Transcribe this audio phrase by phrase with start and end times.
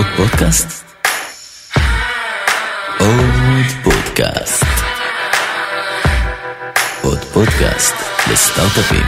[0.00, 0.84] עוד פודקאסט?
[2.98, 4.64] עוד פודקאסט.
[7.02, 7.94] עוד פודקאסט
[8.32, 9.06] לסטארט-אפים.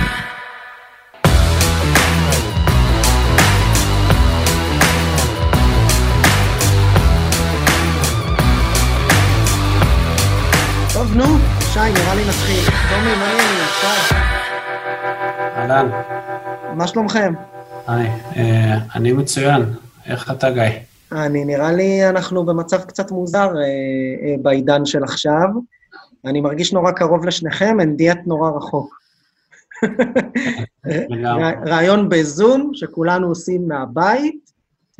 [10.92, 11.24] טוב, נו,
[11.72, 12.64] שי, נראה לי נתחיל.
[12.90, 13.66] תומי, מה נהיה?
[13.80, 14.14] שי,
[15.56, 15.88] אהלן,
[16.74, 17.34] מה שלומכם?
[17.86, 19.74] היי, אה, אני מצוין.
[20.06, 20.62] איך אתה, גיא?
[21.12, 23.62] אני, נראה לי אנחנו במצב קצת מוזר אה,
[24.22, 25.48] אה, בעידן של עכשיו.
[26.24, 29.02] אני מרגיש נורא קרוב לשניכם, אין דיאט נורא רחוק.
[31.66, 34.50] רעיון בזום, שכולנו עושים מהבית,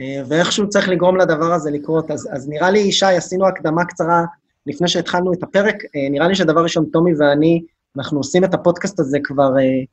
[0.00, 2.10] אה, ואיכשהו צריך לגרום לדבר הזה לקרות.
[2.10, 4.24] אז, אז נראה לי, שי, עשינו הקדמה קצרה
[4.66, 5.74] לפני שהתחלנו את הפרק.
[5.74, 7.62] אה, נראה לי שדבר ראשון, טומי ואני,
[7.96, 9.84] אנחנו עושים את הפודקאסט הזה כבר אה,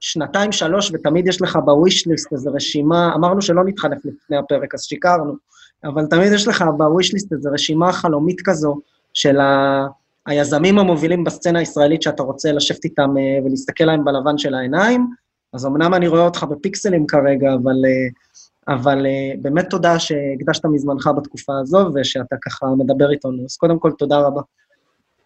[0.00, 4.82] שנתיים, שלוש, ותמיד יש לך בוויש ליסט איזו רשימה, אמרנו שלא נתחלף לפני הפרק, אז
[4.82, 5.36] שיקרנו,
[5.84, 8.80] אבל תמיד יש לך בוויש ליסט איזו רשימה חלומית כזו
[9.14, 9.86] של ה...
[10.26, 15.06] היזמים המובילים בסצנה הישראלית שאתה רוצה לשבת איתם אה, ולהסתכל להם בלבן של העיניים.
[15.52, 21.10] אז אמנם אני רואה אותך בפיקסלים כרגע, אבל, אה, אבל אה, באמת תודה שהקדשת מזמנך
[21.16, 23.44] בתקופה הזו ושאתה ככה מדבר איתנו.
[23.44, 24.40] אז קודם כל, תודה רבה.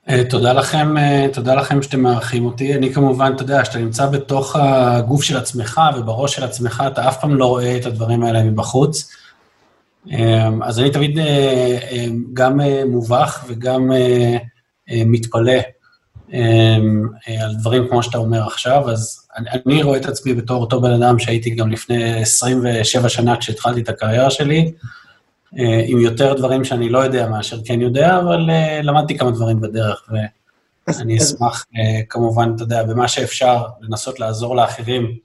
[0.08, 2.74] אה, תודה לכם, אה, תודה לכם שאתם מארחים אותי.
[2.74, 7.20] אני כמובן, אתה יודע, כשאתה נמצא בתוך הגוף של עצמך ובראש של עצמך, אתה אף
[7.20, 9.10] פעם לא רואה את הדברים האלה מבחוץ.
[10.12, 11.18] אה, אז אני תמיד
[12.32, 13.90] גם מובך וגם
[14.90, 15.58] מתפלא
[17.26, 19.28] על דברים כמו שאתה אומר עכשיו, אז
[19.66, 23.88] אני, רואה את עצמי בתור אותו בן אדם שהייתי גם לפני 27 שנה כשהתחלתי את
[23.88, 24.72] הקריירה שלי,
[25.86, 30.08] עם יותר דברים שאני לא יודע מאשר כן יודע, אבל אה, למדתי כמה דברים בדרך,
[30.88, 35.16] ואני אשמח, אה, כמובן, אתה יודע, במה שאפשר, לנסות לעזור לאחרים,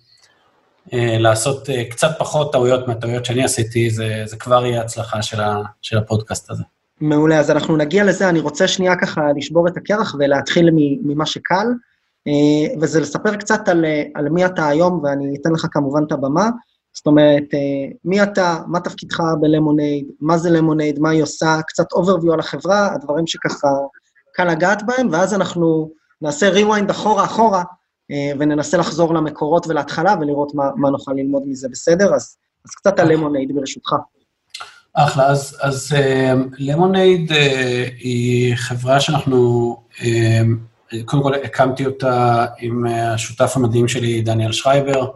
[0.94, 5.42] אה, לעשות אה, קצת פחות טעויות מהטעויות שאני עשיתי, זה, זה כבר יהיה הצלחה של,
[5.42, 6.64] ה, של הפודקאסט הזה.
[7.02, 10.70] מעולה, אז אנחנו נגיע לזה, אני רוצה שנייה ככה לשבור את הקרח ולהתחיל
[11.04, 11.68] ממה שקל,
[12.28, 16.12] אה, וזה לספר קצת על, אה, על מי אתה היום, ואני אתן לך כמובן את
[16.12, 16.50] הבמה.
[17.00, 21.86] זאת אומרת, אה, מי אתה, מה תפקידך בלמונייד, מה זה למונייד, מה היא עושה, קצת
[21.94, 23.68] overview על החברה, הדברים שככה
[24.34, 25.90] קל לגעת בהם, ואז אנחנו
[26.22, 27.64] נעשה rewind אחורה אחורה,
[28.12, 32.14] אה, וננסה לחזור למקורות ולהתחלה ולראות מה, מה נוכל ללמוד מזה, בסדר?
[32.16, 33.94] אז, אז קצת על למונייד ברשותך.
[34.94, 35.96] אחלה, אז, אז
[36.58, 37.36] למונייד uh,
[37.98, 39.78] היא חברה שאנחנו,
[41.06, 45.12] קודם כל הקמתי אותה עם השותף המדהים שלי, דניאל שרייבר,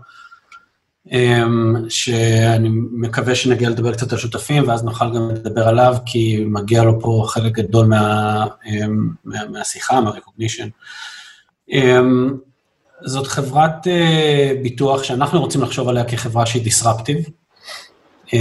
[1.89, 7.01] שאני מקווה שנגיע לדבר קצת על שותפים, ואז נוכל גם לדבר עליו, כי מגיע לו
[7.01, 8.69] פה חלק גדול מה, um,
[9.23, 10.67] מה, מהשיחה, מה-recognition.
[11.71, 11.75] Um,
[13.05, 17.29] זאת חברת uh, ביטוח שאנחנו רוצים לחשוב עליה כחברה שהיא disruptive.
[18.27, 18.31] Uh,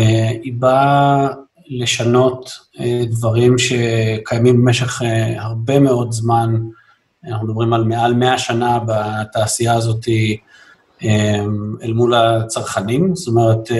[0.42, 1.28] היא באה
[1.68, 2.80] לשנות uh,
[3.10, 5.02] דברים שקיימים במשך
[5.38, 6.62] הרבה מאוד זמן,
[7.28, 10.51] אנחנו מדברים על מעל 100 שנה בתעשייה הזאת uh,
[11.82, 13.72] אל מול הצרכנים, זאת אומרת, uh,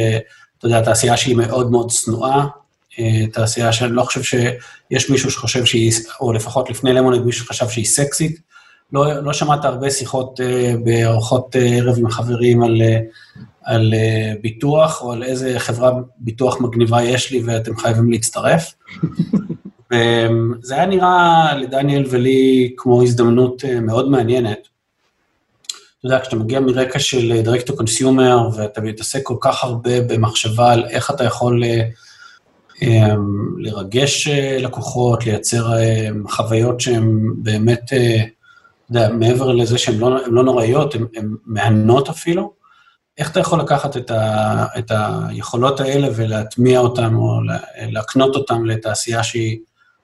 [0.59, 2.47] אתה יודע, תעשייה שהיא מאוד מאוד צנועה,
[2.93, 2.97] uh,
[3.33, 7.85] תעשייה שאני לא חושב שיש מישהו שחושב שהיא, או לפחות לפני למונייד מישהו שחשב שהיא
[7.85, 8.41] סקסית,
[8.93, 12.83] לא, לא שמעת הרבה שיחות uh, בארוחות ערב עם חברים על...
[13.65, 13.95] על
[14.43, 18.75] ביטוח, או על איזה חברה ביטוח מגניבה יש לי ואתם חייבים להצטרף.
[19.93, 24.69] וזה היה נראה לדניאל ולי כמו הזדמנות מאוד מעניינת.
[26.03, 30.01] אתה יודע, כשאתה מגיע מרקע של uh, direct to consumer, ואתה מתעסק כל כך הרבה
[30.01, 32.85] במחשבה על איך אתה יכול uh, um,
[33.59, 35.67] לרגש uh, לקוחות, לייצר
[36.29, 37.97] חוויות שהן באמת, אתה
[38.91, 42.53] יודע, מעבר לזה שהן לא, לא נוראיות, הן מהנות אפילו,
[43.19, 47.41] איך אתה יכול לקחת את, ה, את היכולות האלה ולהטמיע אותן או
[47.77, 49.59] להקנות אותן לתעשייה שהיא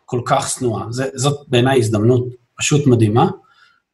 [0.04, 0.84] כל כך שנואה?
[1.14, 2.24] זאת בעיניי הזדמנות
[2.58, 3.28] פשוט מדהימה.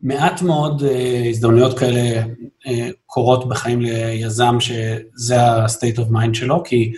[0.05, 2.71] מעט מאוד uh, הזדמנויות כאלה uh,
[3.07, 6.93] קורות בחיים ליזם שזה ה-state of mind שלו, כי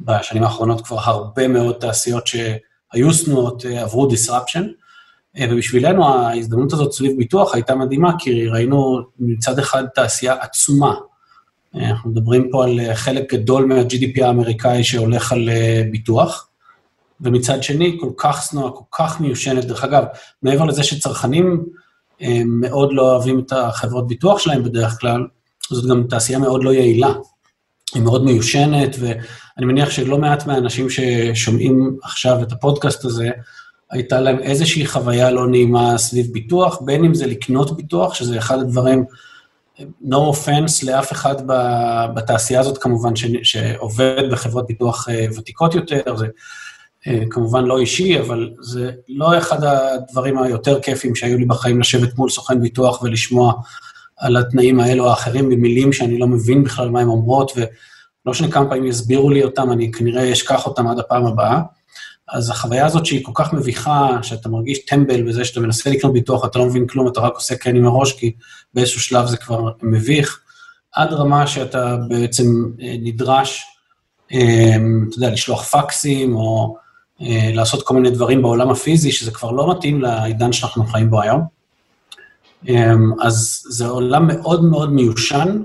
[0.00, 4.62] בשנים האחרונות כבר הרבה מאוד תעשיות שהיו שנואות uh, עברו disruption,
[5.50, 10.94] ובשבילנו ההזדמנות הזאת סביב ביטוח הייתה מדהימה, כי ראינו מצד אחד תעשייה עצומה,
[11.74, 15.48] אנחנו מדברים פה על חלק גדול מה-GDP האמריקאי שהולך על
[15.90, 16.48] ביטוח,
[17.20, 19.64] ומצד שני, כל כך שנואה, כל כך מיושנת.
[19.64, 20.04] דרך אגב,
[20.42, 21.64] מעבר לזה שצרכנים
[22.44, 25.26] מאוד לא אוהבים את החברות ביטוח שלהם בדרך כלל,
[25.70, 27.12] זאת גם תעשייה מאוד לא יעילה.
[27.94, 33.30] היא מאוד מיושנת, ואני מניח שלא מעט מהאנשים ששומעים עכשיו את הפודקאסט הזה,
[33.90, 38.58] הייתה להם איזושהי חוויה לא נעימה סביב ביטוח, בין אם זה לקנות ביטוח, שזה אחד
[38.58, 39.04] הדברים
[39.80, 41.34] no offense לאף אחד
[42.14, 46.26] בתעשייה הזאת, כמובן, ש, שעובד בחברות ביטוח ותיקות יותר, זה
[47.30, 52.30] כמובן לא אישי, אבל זה לא אחד הדברים היותר כיפים שהיו לי בחיים לשבת מול
[52.30, 53.52] סוכן ביטוח ולשמוע
[54.16, 57.66] על התנאים האלו האחרים במילים שאני לא מבין בכלל מה הן אומרות, ולא
[58.26, 61.60] משנה כמה פעמים יסבירו לי אותם, אני כנראה אשכח אותם עד הפעם הבאה.
[62.32, 66.44] אז החוויה הזאת שהיא כל כך מביכה, שאתה מרגיש טמבל בזה שאתה מנסה לקנות ביטוח,
[66.44, 68.32] אתה לא מבין כלום, אתה רק עושה כן עם הראש, כי
[68.74, 70.40] באיזשהו שלב זה כבר מביך,
[70.92, 72.44] עד רמה שאתה בעצם
[72.82, 73.62] אה, נדרש,
[74.32, 74.76] אה,
[75.08, 76.81] אתה יודע, לשלוח פקסים, או אה,
[77.54, 81.42] לעשות כל מיני דברים בעולם הפיזי, שזה כבר לא מתאים לעידן שאנחנו חיים בו היום.
[83.20, 85.62] אז זה עולם מאוד מאוד מיושן,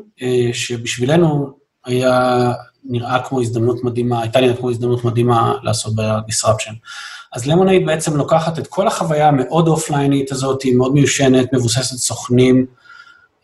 [0.53, 1.51] שבשבילנו
[1.85, 2.51] היה
[2.89, 6.73] נראה כמו הזדמנות מדהימה, הייתה נראית כמו הזדמנות מדהימה לעשות ב-disruption.
[7.33, 12.65] אז למונייד בעצם לוקחת את כל החוויה המאוד אופליינית הזאת, היא מאוד מיושנת, מבוססת סוכנים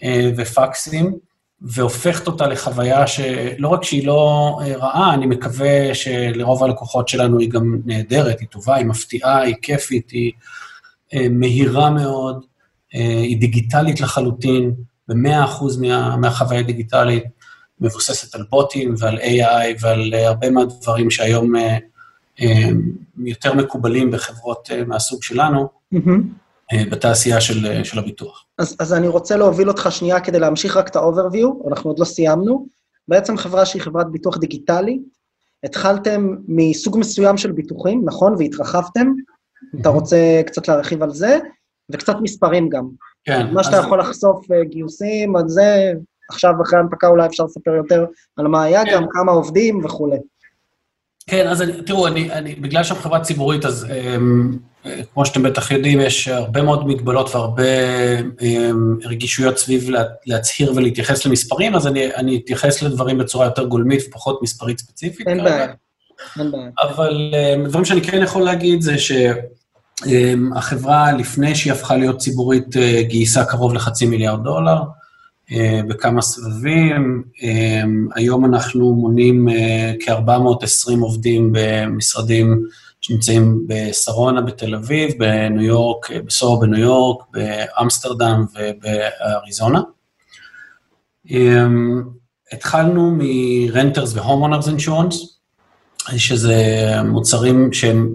[0.04, 1.14] אה, ופקסים,
[1.62, 7.50] והופכת אותה לחוויה שלא רק שהיא לא אה, רעה, אני מקווה שלרוב הלקוחות שלנו היא
[7.50, 10.32] גם נהדרת, היא טובה, היא מפתיעה, היא כיפית, היא
[11.14, 12.46] אה, מהירה מאוד,
[12.96, 14.74] אה, היא דיגיטלית לחלוטין,
[15.08, 17.24] ב-100% מה, מהחוויה הדיגיטלית.
[17.80, 21.54] מבוססת על בוטים ועל AI ועל הרבה מהדברים שהיום
[23.18, 26.10] יותר מקובלים בחברות מהסוג שלנו, mm-hmm.
[26.92, 28.46] בתעשייה של, של הביטוח.
[28.58, 32.06] אז, אז אני רוצה להוביל אותך שנייה כדי להמשיך רק את ה-overview, אנחנו עוד לא
[32.06, 32.68] סיימנו.
[33.08, 35.00] בעצם חברה שהיא חברת ביטוח דיגיטלי,
[35.64, 38.36] התחלתם מסוג מסוים של ביטוחים, נכון?
[38.38, 39.08] והתרחבתם.
[39.08, 39.82] Mm-hmm.
[39.82, 41.40] אתה רוצה קצת להרחיב על זה,
[41.92, 42.88] וקצת מספרים גם.
[43.24, 43.54] כן.
[43.54, 43.86] מה שאתה אז...
[43.86, 45.94] יכול לחשוף גיוסים, על זה,
[46.30, 48.06] עכשיו אחרי ההנפקה אולי אפשר לספר יותר
[48.38, 48.92] על מה היה, כן.
[48.94, 50.18] גם כמה עובדים וכולי.
[51.28, 54.58] כן, אז אני, תראו, אני, אני, בגלל שאנחנו חברה ציבורית, אז um,
[55.14, 57.64] כמו שאתם בטח יודעים, יש הרבה מאוד מגבלות והרבה
[58.20, 64.02] um, רגישויות סביב לה, להצהיר ולהתייחס למספרים, אז אני, אני אתייחס לדברים בצורה יותר גולמית
[64.08, 65.28] ופחות מספרית ספציפית.
[65.28, 65.68] אין בעיה.
[66.82, 68.96] אבל um, דברים שאני כן יכול להגיד זה
[70.02, 74.78] שהחברה, um, לפני שהיא הפכה להיות ציבורית, uh, גייסה קרוב לחצי מיליארד דולר.
[75.52, 77.24] אה, בכמה סבבים.
[77.44, 77.84] אה,
[78.16, 82.64] היום אנחנו מונים אה, כ-420 עובדים במשרדים
[83.04, 89.82] שנמצאים בשרונה בתל אביב, בניו יורק, בסורו בניו יורק, באמסטרדם ובאריזונה.
[92.52, 95.16] התחלנו מ-Renters ו-Homeowners Insurance,
[96.18, 96.56] שזה
[97.06, 98.14] מוצרים שהם,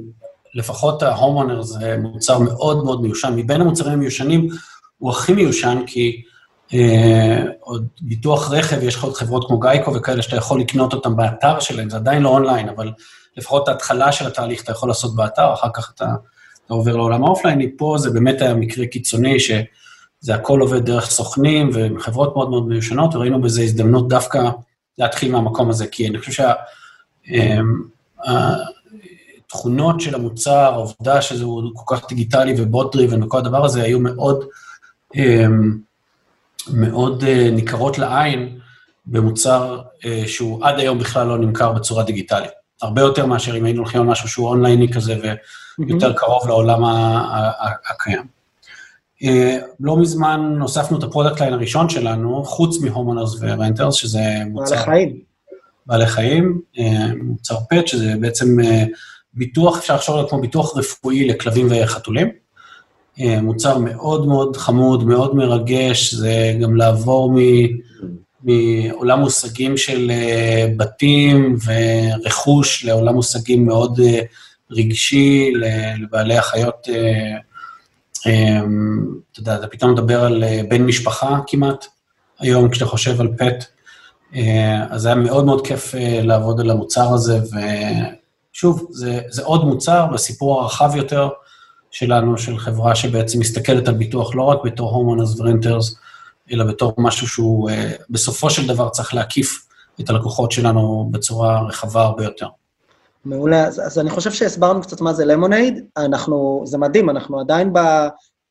[0.55, 3.33] לפחות ה-Homeowners זה מוצר מאוד מאוד מיושן.
[3.37, 4.49] מבין המוצרים המיושנים,
[4.99, 6.23] הוא הכי מיושן כי
[6.75, 11.17] אה, עוד ביטוח רכב, יש לך עוד חברות כמו Geico וכאלה שאתה יכול לקנות אותם
[11.17, 12.93] באתר שלהם, זה עדיין לא אונליין, אבל
[13.39, 16.05] לפחות ההתחלה של התהליך אתה יכול לעשות באתר, אחר כך אתה,
[16.67, 17.77] אתה עובר לעולם האופלייני.
[17.77, 23.15] פה זה באמת היה מקרה קיצוני, שזה הכל עובד דרך סוכנים וחברות מאוד מאוד מיושנות,
[23.15, 24.51] וראינו בזה הזדמנות דווקא
[24.99, 26.45] להתחיל מהמקום הזה, כי אני חושב
[29.47, 31.45] שהתכונות אה, של המוצר, העובדה שזה
[31.75, 34.45] כל כך דיגיטלי ו bot driven וכל הדבר הזה, היו מאוד...
[35.17, 35.47] אה,
[36.73, 38.59] מאוד אה, ניכרות לעין
[39.07, 42.51] במוצר אה, שהוא עד היום בכלל לא נמכר בצורה דיגיטלית.
[42.83, 45.15] הרבה יותר מאשר אם היינו הולכים על משהו שהוא אונלייני כזה
[45.79, 46.13] ויותר.
[46.13, 46.85] קרוב לעולם
[47.91, 48.39] הקיים.
[49.23, 49.27] אה,
[49.81, 54.21] לא מזמן הוספנו את ה product line הראשון שלנו, חוץ מ homeowners ו renters, שזה
[54.51, 54.75] מוצר...
[54.75, 55.21] בעלי חיים.
[55.87, 56.81] בעלי חיים, אה,
[57.23, 58.65] מוצר pet, שזה בעצם אה,
[59.35, 62.29] ביטוח, אפשר לחשוב עליו כמו ביטוח רפואי לכלבים וחתולים.
[63.21, 67.37] אה, מוצר מאוד מאוד חמוד, מאוד מרגש, זה גם לעבור מ...
[68.43, 74.21] מעולם מושגים של אה, בתים ורכוש לעולם מושגים מאוד אה,
[74.71, 75.53] רגשי
[75.99, 76.89] לבעלי החיות.
[78.21, 81.87] אתה יודע, אתה פתאום מדבר על בן משפחה כמעט,
[82.39, 83.65] היום כשאתה חושב על פט.
[84.91, 87.39] אז היה מאוד מאוד כיף לעבוד על המוצר הזה,
[88.53, 91.29] ושוב, זה, זה עוד מוצר בסיפור הרחב יותר,
[91.91, 95.97] שלנו, של חברה שבעצם מסתכלת על ביטוח לא רק בתור הומונרס ורנטרס,
[96.53, 99.67] אלא בתור משהו שהוא אה, בסופו של דבר צריך להקיף
[100.01, 102.49] את הלקוחות שלנו בצורה רחבה הרבה יותר.
[103.25, 107.73] מעולה, אז, אז אני חושב שהסברנו קצת מה זה למונייד, אנחנו, זה מדהים, אנחנו עדיין
[107.73, 107.79] ב,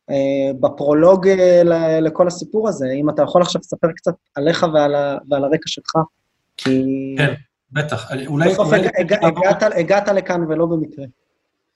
[0.09, 5.17] אה, בפרולוג אה, לכל הסיפור הזה, אם אתה יכול עכשיו לספר קצת עליך ועל, ה,
[5.29, 5.95] ועל הרקע שלך,
[6.57, 6.83] כי...
[7.17, 7.33] כן,
[7.71, 8.49] בטח, אולי...
[8.49, 8.87] בסוף אולי...
[8.87, 11.05] הג, הגעת, הגעת לכאן ולא במקרה.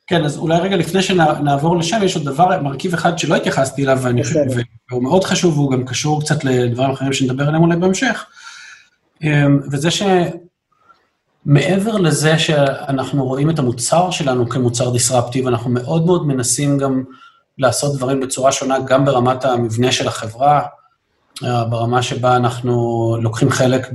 [0.08, 4.00] כן, אז אולי רגע לפני שנעבור לשם, יש עוד דבר, מרכיב אחד שלא התייחסתי אליו,
[4.02, 4.40] ואני חושב,
[4.92, 8.26] והוא מאוד חשוב, והוא גם קשור קצת לדברים אחרים שנדבר עליהם אולי בהמשך,
[9.24, 9.90] אמ, וזה
[11.46, 17.04] שמעבר לזה שאנחנו רואים את המוצר שלנו כמוצר דיסרפטיב, אנחנו מאוד מאוד מנסים גם
[17.58, 20.62] לעשות דברים בצורה שונה, גם ברמת המבנה של החברה.
[21.44, 23.88] אה, ברמה שבה אנחנו לוקחים חלק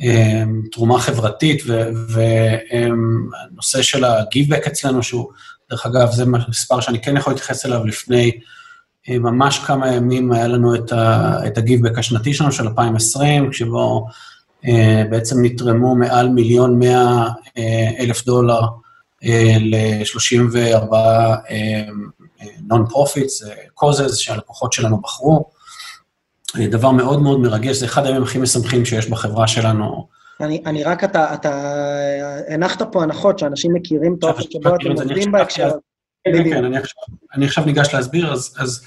[0.00, 1.62] בתרומה חברתית,
[2.08, 5.30] והנושא של הגיבבק אצלנו, שהוא,
[5.70, 8.30] דרך אגב, זה מספר שאני כן יכול להתייחס אליו לפני
[9.08, 10.74] ממש כמה ימים, היה לנו
[11.46, 14.06] את הגיבבק השנתי שלנו של 2020, שבו
[15.10, 17.28] בעצם נתרמו מעל מיליון מאה
[17.98, 18.60] אלף דולר
[19.60, 20.94] ל-34
[22.70, 23.46] non-profits,
[23.80, 25.51] causes שהלקוחות שלנו בחרו.
[26.56, 30.06] דבר מאוד מאוד מרגש, זה אחד הימים הכי משמחים שיש בחברה שלנו.
[30.40, 31.74] אני, אני רק, אתה, אתה
[32.48, 35.70] הנחת פה הנחות שאנשים מכירים את האופן שבו אתם עובדים בהקשר.
[36.24, 37.02] כן, כן, אני עכשיו,
[37.34, 38.84] אני עכשיו ניגש להסביר, אז, אז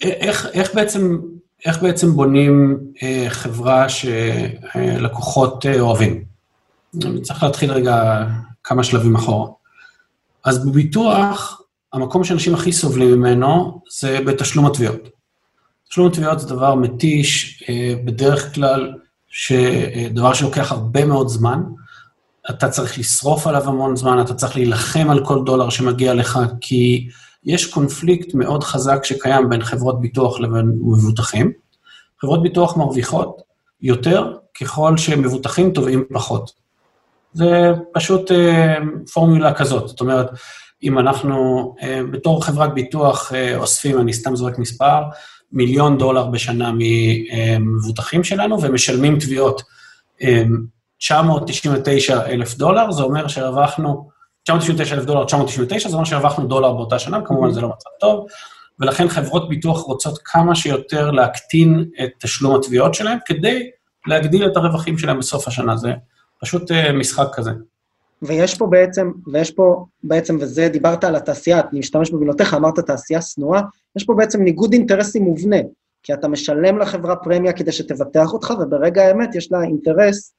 [0.00, 1.18] איך, איך, בעצם,
[1.66, 6.24] איך בעצם בונים אה, חברה שלקוחות אה, אוהבים?
[7.04, 8.26] אני צריך להתחיל רגע
[8.64, 9.48] כמה שלבים אחורה.
[10.44, 11.60] אז בביטוח,
[11.92, 15.15] המקום שאנשים הכי סובלים ממנו זה בתשלום התביעות.
[15.88, 18.92] תשלום התביעות זה דבר מתיש, אה, בדרך כלל,
[20.10, 21.62] דבר שלוקח הרבה מאוד זמן.
[22.50, 27.08] אתה צריך לשרוף עליו המון זמן, אתה צריך להילחם על כל דולר שמגיע לך, כי
[27.44, 31.52] יש קונפליקט מאוד חזק שקיים בין חברות ביטוח לבין מבוטחים.
[32.20, 33.42] חברות ביטוח מרוויחות
[33.82, 36.52] יותר ככל שמבוטחים תובעים פחות.
[37.32, 38.76] זה פשוט אה,
[39.12, 39.88] פורמולה כזאת.
[39.88, 40.30] זאת אומרת,
[40.82, 45.02] אם אנחנו אה, בתור חברת ביטוח אה, אוספים, אני סתם זורק מספר,
[45.56, 49.62] מיליון דולר בשנה ממבוטחים שלנו ומשלמים תביעות
[50.98, 54.08] 999 אלף דולר, זה אומר שהרווחנו,
[54.44, 58.26] 999 אלף דולר, 999, זה אומר שהרווחנו דולר באותה שנה, כמובן זה לא מצב טוב,
[58.80, 63.70] ולכן חברות ביטוח רוצות כמה שיותר להקטין את תשלום התביעות שלהם, כדי
[64.06, 65.76] להגדיל את הרווחים שלהם בסוף השנה.
[65.76, 65.92] זה
[66.40, 67.50] פשוט משחק כזה.
[68.22, 73.22] ויש פה בעצם, ויש פה בעצם, וזה, דיברת על התעשייה, אני משתמש במילותיך, אמרת תעשייה
[73.22, 73.60] שנואה,
[73.96, 75.56] יש פה בעצם ניגוד אינטרסים מובנה,
[76.02, 80.34] כי אתה משלם לחברה פרמיה כדי שתבטח אותך, וברגע האמת יש לה אינטרס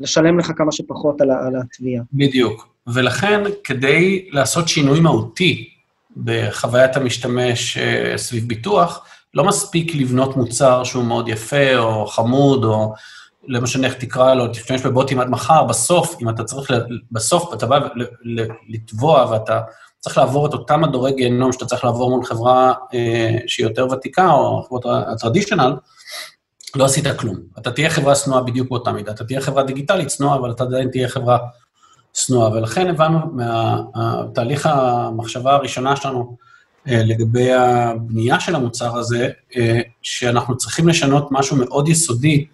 [0.00, 2.02] לשלם לך כמה שפחות על, על התביעה.
[2.12, 2.68] בדיוק.
[2.86, 5.68] ולכן, כדי לעשות שינוי מהותי
[6.16, 12.94] בחוויית המשתמש uh, סביב ביטוח, לא מספיק לבנות מוצר שהוא מאוד יפה, או חמוד, או
[13.48, 16.70] לא משנה איך תקרא לו, תשתמש בבוטים עד מחר, בסוף, אם אתה צריך,
[17.12, 17.78] בסוף אתה בא
[18.68, 19.60] לתבוע ואתה
[20.00, 24.32] צריך לעבור את אותם מדורי גיהנום שאתה צריך לעבור מול חברה אה, שהיא יותר ותיקה,
[24.32, 25.76] או חברות הטרדישיונל,
[26.74, 27.36] לא עשית כלום.
[27.58, 29.12] אתה תהיה חברה שנואה בדיוק באותה מידה.
[29.12, 31.38] אתה תהיה חברה דיגיטלית שנואה, אבל אתה עדיין תהיה חברה
[32.14, 32.52] שנואה.
[32.52, 36.36] ולכן הבנו מהתהליך המחשבה הראשונה שלנו
[36.88, 42.46] אה, לגבי הבנייה של המוצר הזה, אה, שאנחנו צריכים לשנות משהו מאוד יסודי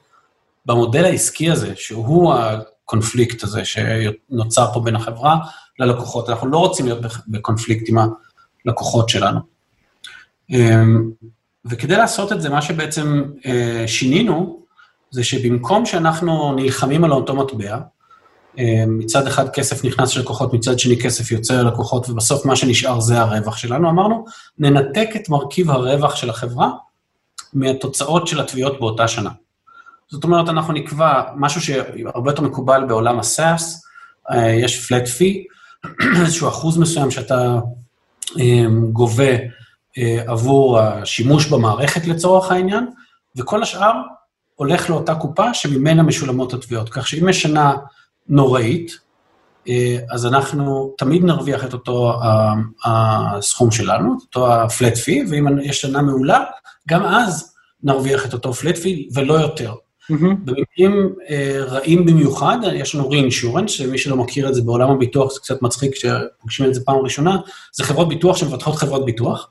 [0.67, 5.37] במודל העסקי הזה, שהוא הקונפליקט הזה שנוצר פה בין החברה
[5.79, 6.29] ללקוחות.
[6.31, 7.97] אנחנו לא רוצים להיות בקונפליקט עם
[8.67, 9.41] הלקוחות שלנו.
[10.51, 11.11] אמ,
[11.65, 14.63] וכדי לעשות את זה, מה שבעצם אה, שינינו,
[15.11, 17.79] זה שבמקום שאנחנו נלחמים על אותו מטבע,
[18.59, 23.01] אה, מצד אחד כסף נכנס של לקוחות, מצד שני כסף יוצא ללקוחות, ובסוף מה שנשאר
[23.01, 24.25] זה הרווח שלנו, אמרנו,
[24.59, 26.71] ננתק את מרכיב הרווח של החברה
[27.53, 29.31] מהתוצאות של התביעות באותה שנה.
[30.11, 33.63] זאת אומרת, אנחנו נקבע משהו שהרבה יותר מקובל בעולם ה-SaaS,
[34.31, 35.57] אה, יש flat fee,
[36.21, 37.59] איזשהו אחוז מסוים שאתה
[38.93, 39.33] גובה
[39.99, 42.87] אה, עבור השימוש במערכת לצורך העניין,
[43.37, 43.93] וכל השאר
[44.55, 46.89] הולך לאותה קופה שממנה משולמות התביעות.
[46.89, 47.75] כך שאם יש שנה
[48.29, 48.93] נוראית,
[49.69, 52.21] אה, אז אנחנו תמיד נרוויח את אותו
[52.85, 56.45] הסכום שלנו, את אותו ה-flat fee, ואם יש שנה מעולה,
[56.89, 59.75] גם אז נרוויח את אותו flat fee ולא יותר.
[60.11, 60.35] Mm-hmm.
[60.45, 65.41] במקרים אה, רעים במיוחד, יש לנו re-insurance, שמי שלא מכיר את זה בעולם הביטוח, זה
[65.41, 67.37] קצת מצחיק כשפוגשים את זה פעם ראשונה,
[67.73, 69.51] זה חברות ביטוח שמבטחות חברות ביטוח.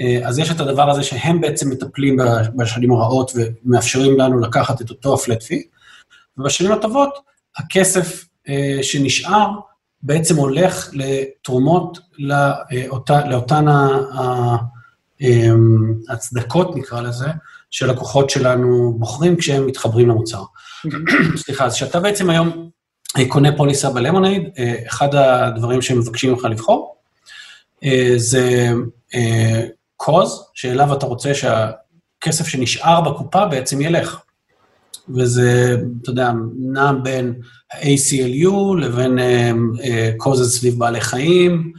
[0.00, 2.16] אה, אז יש את הדבר הזה שהם בעצם מטפלים
[2.56, 5.62] בשנים הרעות ומאפשרים לנו לקחת את אותו הפלט פי,
[6.38, 7.18] ובשנים הטובות,
[7.56, 9.48] הכסף אה, שנשאר
[10.02, 11.98] בעצם הולך לתרומות
[13.08, 13.64] לאותן
[16.08, 17.28] ההצדקות, נקרא לזה,
[17.72, 20.42] שלקוחות שלנו בוחרים כשהם מתחברים למוצר.
[21.36, 22.70] סליחה, אז כשאתה בעצם היום
[23.28, 24.42] קונה פוליסה בלמונייד,
[24.86, 26.96] אחד הדברים שהם מבקשים ממך לבחור,
[28.16, 28.70] זה
[29.96, 34.20] קוז, שאליו אתה רוצה שהכסף שנשאר בקופה בעצם ילך.
[35.16, 37.34] וזה, אתה יודע, נע בין
[37.72, 39.18] ה-ACLU לבין
[40.16, 41.72] קוזס סביב בעלי חיים,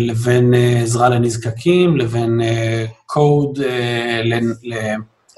[0.00, 2.40] לבין עזרה לנזקקים, לבין
[3.06, 3.58] קוד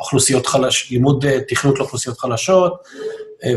[0.03, 2.83] לאוכלוסיות חלשות, לימוד תכנות לאוכלוסיות חלשות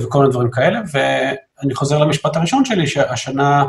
[0.02, 0.80] וכל מיני דברים כאלה.
[0.94, 3.66] ואני חוזר למשפט הראשון שלי, שהשנה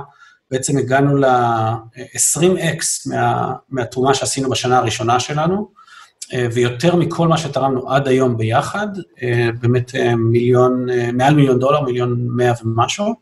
[0.50, 5.68] בעצם הגענו ל-20x מה, מהתרומה שעשינו בשנה הראשונה שלנו,
[6.52, 8.88] ויותר מכל מה שתרמנו עד היום ביחד,
[9.60, 13.14] באמת מיליון, מעל מיליון דולר, מיליון מאה ומשהו,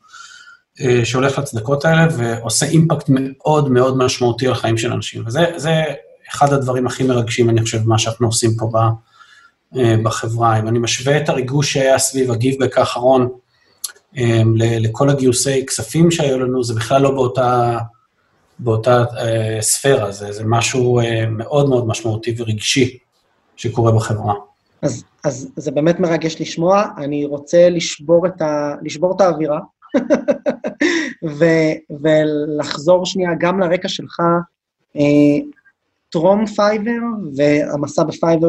[1.04, 5.22] שהולך לצדקות האלה ועושה אימפקט מאוד מאוד משמעותי על החיים של אנשים.
[5.26, 5.84] וזה
[6.30, 8.70] אחד הדברים הכי מרגשים, אני חושב, מה שאנחנו עושים פה
[10.02, 10.58] בחברה.
[10.58, 13.28] אם אני משווה את הריגוש שהיה סביב הגיבבק האחרון,
[14.56, 17.78] לכל הגיוסי כספים שהיו לנו, זה בכלל לא באותה,
[18.58, 22.98] באותה אה, ספירה, זה, זה משהו אה, מאוד מאוד משמעותי ורגשי
[23.56, 24.34] שקורה בחברה.
[24.82, 29.60] אז, אז זה באמת מרגש לשמוע, אני רוצה לשבור את, ה, לשבור את האווירה
[31.38, 31.44] ו,
[31.90, 34.20] ולחזור שנייה גם לרקע שלך,
[34.96, 35.02] אה,
[36.14, 37.00] טרום Fiverr
[37.36, 38.48] והמסע ב Fiverr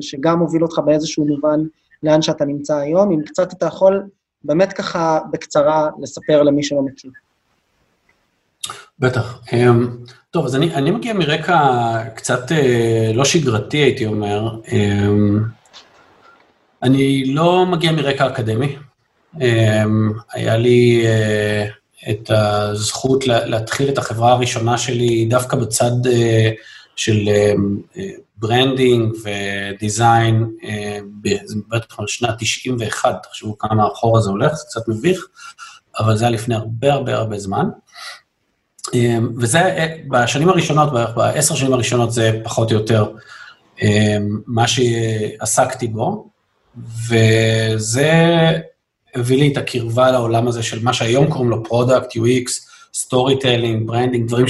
[0.00, 1.60] שגם הוביל אותך באיזשהו מובן
[2.02, 4.02] לאן שאתה נמצא היום, אם קצת אתה יכול
[4.44, 7.10] באמת ככה בקצרה לספר למי שלא מכיר.
[8.98, 9.40] בטח.
[9.52, 9.96] אמ,
[10.30, 11.58] טוב, אז אני, אני מגיע מרקע
[12.14, 14.60] קצת אה, לא שגרתי, הייתי אומר.
[14.72, 15.40] אמ,
[16.82, 18.76] אני לא מגיע מרקע אקדמי.
[19.40, 21.66] אמ, היה לי אה,
[22.10, 26.50] את הזכות להתחיל את החברה הראשונה שלי דווקא בצד אה,
[26.96, 27.28] של
[28.38, 30.98] branding ו design, אה,
[31.68, 35.26] בטח בשנת 91, תחשבו כמה אחורה זה הולך, זה קצת מביך,
[35.98, 37.68] אבל זה היה לפני הרבה הרבה הרבה זמן.
[38.94, 43.12] אה, וזה, אה, בשנים הראשונות, בערך בעשר שנים הראשונות, זה פחות או יותר
[44.46, 46.30] מה שעסקתי בו,
[47.08, 48.12] וזה
[49.14, 52.50] הביא לי את הקרבה לעולם הזה של מה שהיום קוראים לו product, UX,
[52.94, 54.46] storytelling, branding, דברים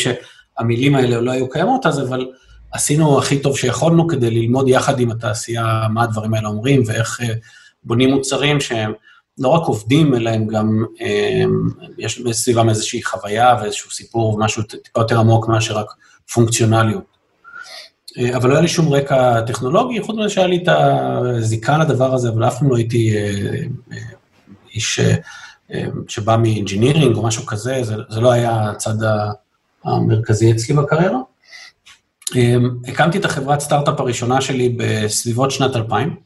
[0.58, 2.26] שהמילים האלה לא היו קיימות אז, אבל
[2.72, 7.34] עשינו הכי טוב שיכולנו כדי ללמוד יחד עם התעשייה מה הדברים האלה אומרים ואיך אה,
[7.84, 8.92] בונים מוצרים שהם
[9.38, 14.62] לא רק עובדים, אלא הם גם, הם, אה, יש סביבם איזושהי חוויה ואיזשהו סיפור, משהו
[14.62, 15.86] טיפה יותר עמוק מאשר רק
[16.32, 17.04] פונקציונליות.
[18.18, 22.14] אה, אבל לא היה לי שום רקע טכנולוגי, חוץ מזה שהיה לי את הזיקה לדבר
[22.14, 23.14] הזה, אבל אף פעם לא הייתי
[24.74, 25.00] איש
[26.08, 28.94] שבא מ engineering או משהו כזה, זה, זה לא היה הצד
[29.86, 31.18] המרכזי אצלי בקריירה.
[32.34, 36.16] אמ, הקמתי את החברת סטארט-אפ הראשונה שלי בסביבות שנת 2000,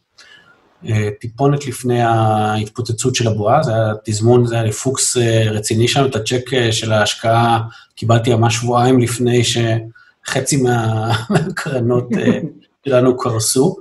[0.89, 5.89] אה, טיפונת לפני ההתפוצצות של הבועה, זה היה תזמון, זה היה לי פוקס אה, רציני
[5.89, 7.61] שם, את הצ'ק אה, של ההשקעה
[7.95, 12.09] קיבלתי ממש שבועיים לפני שחצי מה, מהקרנות
[12.85, 13.77] שלנו קרסו.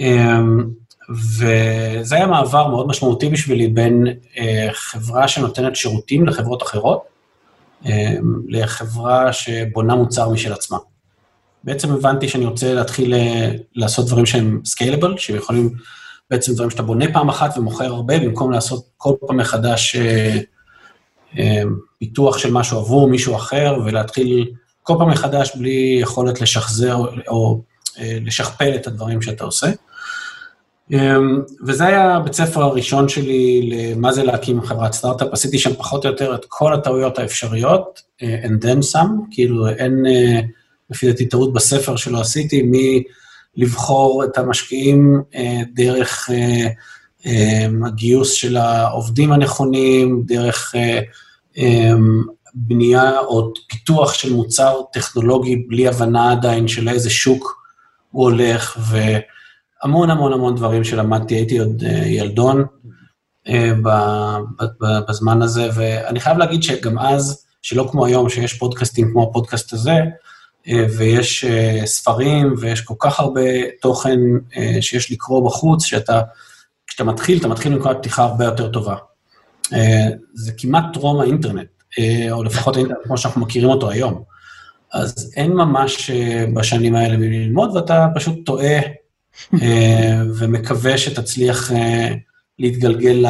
[0.00, 0.64] אמ,
[1.10, 4.06] וזה היה מעבר מאוד משמעותי בשבילי בין
[4.72, 7.02] חברה שנותנת שירותים לחברות אחרות,
[8.48, 10.78] לחברה שבונה מוצר משל עצמה.
[11.64, 15.70] בעצם הבנתי שאני רוצה להתחיל אה, לעשות דברים שהם סקיילבל, שיכולים,
[16.30, 20.38] בעצם דברים שאתה בונה פעם אחת ומוכר הרבה, במקום לעשות כל פעם מחדש אה,
[21.38, 21.62] אה,
[21.98, 24.50] פיתוח של משהו עבור מישהו אחר, ולהתחיל
[24.82, 26.96] כל פעם מחדש בלי יכולת לשחזר
[27.28, 27.62] או
[28.00, 29.66] לשכפל את הדברים שאתה עושה.
[31.66, 35.28] וזה היה הבית ספר הראשון שלי למה זה להקים חברת סטארט-אפ.
[35.32, 40.04] עשיתי שם פחות או יותר את כל הטעויות האפשריות, and then some, כאילו אין...
[40.90, 42.70] לפי דעתי טעות בספר שלא עשיתי,
[43.56, 46.68] מלבחור את המשקיעים אה, דרך אה,
[47.26, 50.74] אה, הגיוס של העובדים הנכונים, דרך
[52.54, 57.64] בנייה או פיתוח של מוצר טכנולוגי בלי הבנה עדיין של איזה שוק
[58.10, 59.33] הוא הולך, והמון
[59.84, 62.64] המון המון דברים שלמדתי, הייתי עוד ילדון
[65.08, 69.96] בזמן הזה, ואני חייב להגיד שגם אז, שלא כמו היום, שיש פודקאסטים כמו הפודקאסט הזה,
[70.68, 73.40] אה, ויש אה, ספרים, ויש כל כך הרבה
[73.80, 74.18] תוכן
[74.56, 76.20] אה, שיש לקרוא בחוץ, שאתה,
[76.86, 78.96] כשאתה מתחיל, אתה מתחיל מנקודת פתיחה הרבה יותר טובה.
[80.34, 81.68] זה כמעט טרום האינטרנט,
[82.30, 84.22] או לפחות האינטרנט כמו שאנחנו מכירים אותו היום.
[84.92, 86.10] אז אין ממש
[86.54, 88.78] בשנים האלה מי ללמוד, ואתה פשוט טועה
[90.38, 91.70] ומקווה שתצליח
[92.58, 93.24] להתגלגל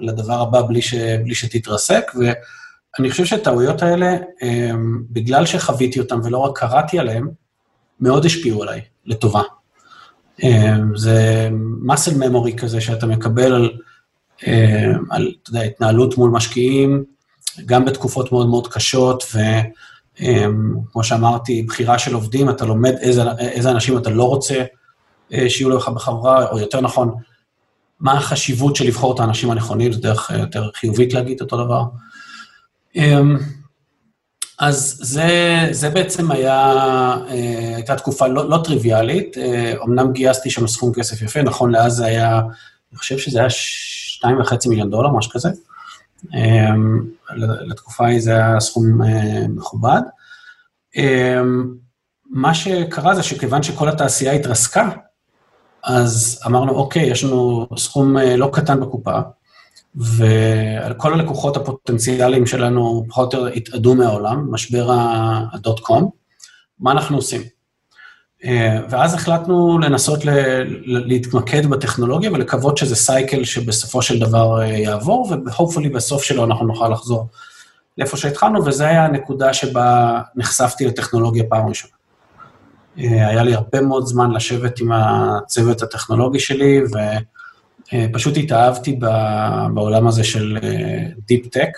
[0.00, 2.12] לדבר הבא בלי, ש, בלי שתתרסק,
[2.98, 7.28] אני חושב שהטעויות האלה, הם, בגלל שחוויתי אותן ולא רק קראתי עליהן,
[8.00, 9.42] מאוד השפיעו עליי, לטובה.
[10.94, 11.48] זה
[11.86, 13.70] muscle memory כזה שאתה מקבל על,
[15.10, 17.04] על, אתה יודע, התנהלות מול משקיעים,
[17.66, 19.24] גם בתקופות מאוד מאוד קשות,
[20.14, 24.64] וכמו שאמרתי, בחירה של עובדים, אתה לומד איזה, איזה אנשים אתה לא רוצה אה,
[25.48, 27.14] שיהיו לך בחברה, או יותר נכון,
[28.00, 31.82] מה החשיבות של לבחור את האנשים הנכונים, זו דרך יותר חיובית להגיד אותו דבר.
[32.96, 33.38] אמ,
[34.58, 35.28] אז זה,
[35.70, 36.58] זה בעצם היה,
[37.28, 41.92] אה, הייתה תקופה לא, לא טריוויאלית, אה, אמנם גייסתי שם סכום כסף יפה, נכון לאז
[41.92, 45.50] זה היה, אני חושב שזה היה שתיים וחצי מיליון דולר, משהו כזה.
[46.34, 47.00] אמ,
[47.66, 50.00] לתקופה ההיא זה היה סכום אה, מכובד.
[50.96, 51.74] אמ,
[52.30, 54.90] מה שקרה זה שכיוון שכל התעשייה התרסקה,
[55.84, 59.20] אז אמרנו, אוקיי, יש לנו סכום אה, לא קטן בקופה,
[59.96, 64.90] וכל הלקוחות הפוטנציאליים שלנו פחות או יותר התאדו מהעולם, משבר
[65.52, 66.10] הדוט קום,
[66.80, 67.42] מה אנחנו עושים?
[68.44, 70.20] אה, ואז החלטנו לנסות
[70.84, 76.88] להתמקד בטכנולוגיה ולקוות שזה סייקל שבסופו של דבר אה, יעבור, והופפולי בסוף שלו אנחנו נוכל
[76.88, 77.28] לחזור
[77.98, 82.01] לאיפה שהתחלנו, וזו הייתה הנקודה שבה נחשפתי לטכנולוגיה פעם ראשונה.
[82.98, 86.80] אה, היה לי הרבה מאוד זמן לשבת עם הצוות הטכנולוגי שלי,
[87.92, 88.98] ופשוט התאהבתי
[89.74, 90.58] בעולם הזה של
[91.26, 91.70] דיפ טק.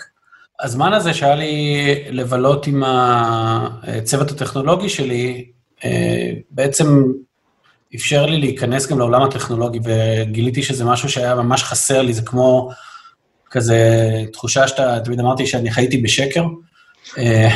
[0.59, 5.45] הזמן הזה שהיה לי לבלות עם הצוות הטכנולוגי שלי,
[5.85, 7.03] אה, בעצם
[7.95, 12.69] אפשר לי להיכנס גם לעולם הטכנולוגי, וגיליתי שזה משהו שהיה ממש חסר לי, זה כמו
[13.51, 13.79] כזה
[14.33, 16.43] תחושה שאתה, תמיד אמרתי שאני חייתי בשקר,
[17.17, 17.49] אה,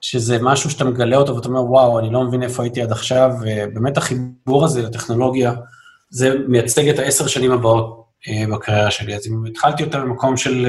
[0.00, 3.30] שזה משהו שאתה מגלה אותו ואתה אומר, וואו, אני לא מבין איפה הייתי עד עכשיו,
[3.40, 5.54] ובאמת החיבור הזה לטכנולוגיה,
[6.10, 9.14] זה מייצג את העשר שנים הבאות אה, בקריירה שלי.
[9.14, 10.66] אז אם התחלתי אותה במקום של,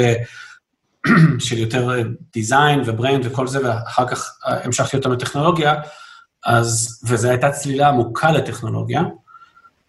[1.39, 5.75] של יותר design ו brand וכל זה, ואחר כך המשכתי אותה לטכנולוגיה,
[6.45, 9.01] אז, וזו הייתה צלילה עמוקה לטכנולוגיה.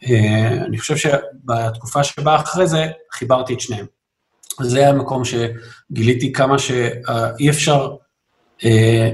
[0.09, 3.87] אה, אני חושב שבתקופה שבאה אחרי זה, חיברתי את שניהם.
[4.61, 7.91] זה המקום שגיליתי כמה שאי אפשר,
[8.65, 9.11] אה,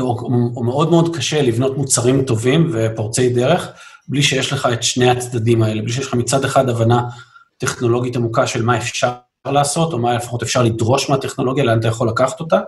[0.00, 3.68] או מאוד מאוד קשה לבנות מוצרים טובים ופורצי דרך,
[4.08, 7.02] בלי שיש לך את שני הצדדים האלה, בלי שיש לך מצד אחד הבנה
[7.58, 9.12] טכנולוגית עמוקה של מה אפשר
[9.46, 12.60] לעשות, או מה לפחות אפשר לדרוש מהטכנולוגיה, לאן אתה יכול לקחת אותה,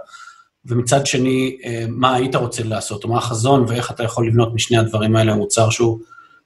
[0.65, 4.79] ומצד שני, אה, מה היית רוצה לעשות, או מה החזון, ואיך אתה יכול לבנות משני
[4.79, 5.99] הדברים האלה מוצר שהוא,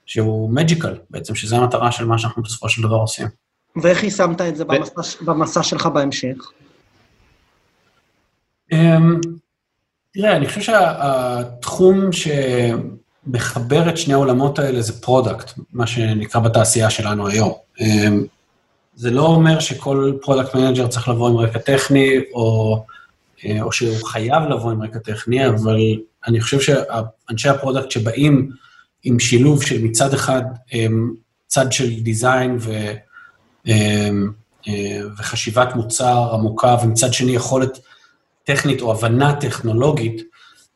[0.06, 3.26] שהוא magical, בעצם, שזו המטרה של מה שאנחנו בסופו של דבר עושים.
[3.82, 4.66] ואיך יישמת את זה ו...
[4.66, 6.50] במסע, במסע שלך בהמשך?
[8.72, 8.76] אמ,
[10.14, 17.28] תראה, אני חושב שהתחום שמחבר את שני העולמות האלה זה product, מה שנקרא בתעשייה שלנו
[17.28, 17.52] היום.
[17.78, 17.82] אמ,
[18.94, 22.78] זה לא אומר שכל product manager צריך לבוא עם רקע טכני, או...
[23.44, 25.78] אה, או שהוא חייב לבוא עם רקע טכני, אבל
[26.26, 28.50] אני חושב שאנשי ה product שבאים
[29.04, 30.42] עם שילוב של מצד אחד
[31.46, 32.92] צד של design ו,
[33.68, 34.10] אה,
[35.18, 37.78] וחשיבת מוצר עמוקה, ומצד שני יכולת
[38.48, 40.22] טכנית או הבנה טכנולוגית,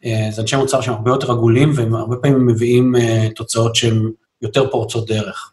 [0.04, 2.94] אה, זה אנשי מוצר שהם הרבה יותר עגולים, והם הרבה פעמים מביאים
[3.34, 4.10] תוצאות שהן
[4.42, 5.52] יותר פורצות דרך.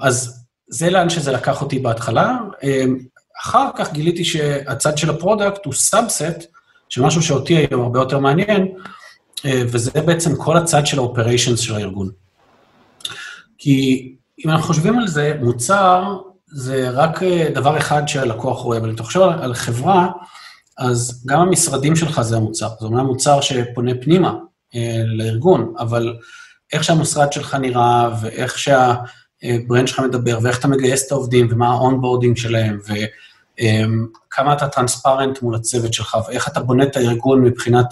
[0.00, 2.38] אז זה לאן שזה לקח אותי בהתחלה.
[3.42, 6.44] אחר כך גיליתי שהצד של ה product הוא subset
[6.88, 8.68] של משהו שאותי היום הרבה יותר מעניין,
[9.44, 12.10] אה, וזה בעצם כל הצד של ה operations של הארגון.
[13.58, 14.08] כי
[14.44, 16.16] אם אנחנו חושבים על זה, מוצר
[16.46, 20.08] זה רק אה, דבר אחד שהלקוח רואה, אבל אם אתה חושב על חברה,
[20.78, 22.68] אז גם המשרדים שלך זה המוצר.
[22.80, 24.34] זה אומנם מוצר שפונה פנימה
[24.74, 26.16] אה, לארגון, אבל
[26.72, 31.68] איך שהמשרד שלך נראה, ואיך שה brand שלך מדבר, ואיך אתה מגייס את העובדים, ומה
[31.68, 32.92] ה onboarding שלהם, ו...
[33.58, 34.06] אמ,
[34.52, 37.86] אתה transparent מול הצוות שלך, ואיך אתה בונה את הארגון מבחינת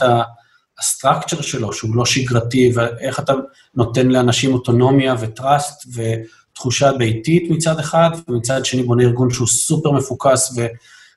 [0.78, 3.32] ה structure שלו, שהוא לא שגרתי, ואיך אתה
[3.74, 9.90] נותן לאנשים אוטונומיה ו trust ותחושה ביתית מצד אחד, ומצד שני בונה ארגון שהוא סופר
[9.90, 10.66] מפוקס ו,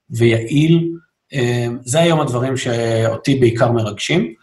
[0.09, 0.89] ויעיל.
[1.33, 4.33] אמ, זה היום הדברים שאותי בעיקר מרגשים,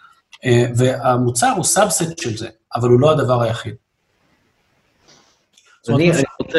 [0.44, 3.74] אמ, והמוצר הוא subset של זה, אבל הוא לא הדבר היחיד.
[5.88, 6.58] אני רוצה...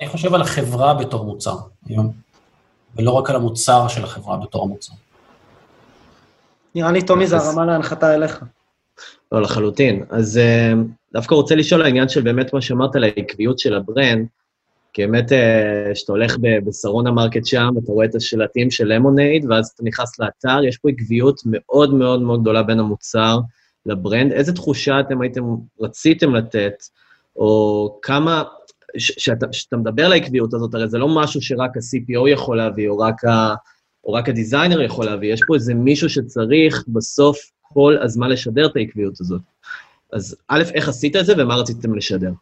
[0.00, 2.12] אני חושב על החברה בתור מוצר היום.
[2.96, 4.92] ולא רק על המוצר של החברה בתור המוצר.
[6.74, 8.44] נראה לי, טומי, זה הרמה להנחתה אליך.
[9.32, 10.04] לא, לחלוטין.
[10.10, 10.72] אז אה,
[11.12, 14.26] דווקא רוצה לשאול העניין של באמת מה שאמרת על העקביות של הברנד,
[14.92, 19.72] כי באמת, אה, כשאתה הולך בשרון market שם, אתה רואה את השלטים של למונייד, ואז
[19.74, 23.38] אתה נכנס לאתר, יש פה עקביות מאוד מאוד מאוד גדולה בין המוצר
[23.86, 24.32] ל brand.
[24.32, 25.42] איזה תחושה אתם הייתם,
[25.80, 26.74] רציתם לתת,
[27.36, 28.42] או כמה,
[28.96, 33.24] כשאתה מדבר על העקביות הזאת, הרי זה לא משהו שרק ה-CPO יכול להביא, או רק,
[33.24, 33.54] ה,
[34.04, 38.66] או רק ה designer יכול להביא, יש פה איזה מישהו שצריך בסוף כל הזמן לשדר
[38.66, 39.40] את העקביות הזאת.
[40.12, 42.32] אז א', איך עשית את זה ומה רציתם לשדר?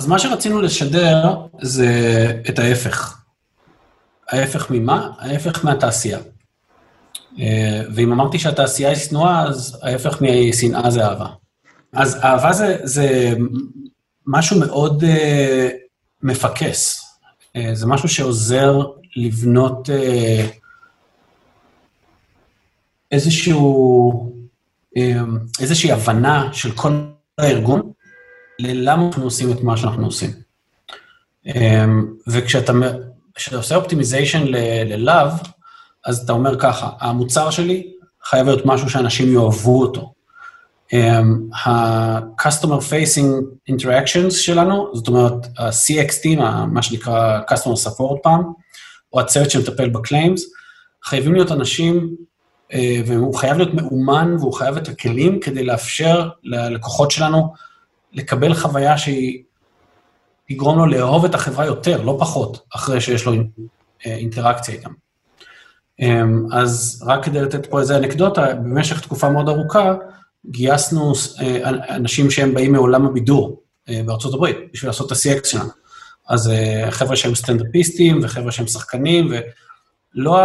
[0.00, 1.90] אז מה שרצינו לשדר זה
[2.48, 3.18] את ההפך.
[4.28, 5.10] ההפך ממה?
[5.18, 6.18] ההפך מהתעשייה.
[7.38, 11.26] אה, ואם אמרתי שהתעשייה היא שנואה, אז ההפך משנאה זה אהבה.
[11.92, 13.34] אז אהבה זה, זה
[14.26, 15.06] משהו מאוד uh,
[16.22, 17.04] מפקס.
[17.56, 18.80] Uh, זה משהו שעוזר
[19.16, 19.92] לבנות uh,
[23.12, 24.32] איזשהו,
[24.98, 25.00] uh,
[25.60, 26.92] איזושהי הבנה של כל
[27.38, 27.92] הארגון,
[28.62, 30.30] ללמה אנחנו עושים את מה שאנחנו עושים.
[31.46, 31.50] Um,
[32.28, 32.72] וכשאתה
[33.52, 34.42] עושה אופטימיזיישן
[34.86, 35.28] ללאו,
[36.04, 37.92] אז אתה אומר ככה, המוצר שלי
[38.24, 40.12] חייב להיות משהו שאנשים יאהבו אותו.
[40.92, 48.52] Um, ה-customer facing interactions שלנו, זאת אומרת, ה-CXT, מה שנקרא customer support פעם,
[49.12, 50.44] או הצוות שמטפל ב claims,
[51.04, 52.16] חייבים להיות אנשים,
[52.72, 57.52] uh, והוא חייב להיות מאומן והוא חייב את הכלים כדי לאפשר ללקוחות שלנו
[58.12, 59.42] לקבל חוויה שהיא
[60.48, 63.32] תגרום לו לאהוב את החברה יותר, לא פחות, אחרי שיש לו
[64.06, 64.90] אה, אינטראקציה איתם.
[66.00, 69.94] אמ, אז רק כדי לתת פה איזה אנקדוטה, במשך תקופה מאוד ארוכה
[70.46, 75.70] גייסנו אה, אנשים שהם באים מעולם הבידור אה, בארצות הברית, בשביל לעשות את ה-CX שלנו.
[76.28, 76.52] אז
[76.90, 79.32] חבר'ה שהם סטנדאפיסטים וחבר'ה שהם שחקנים,
[80.14, 80.38] ולא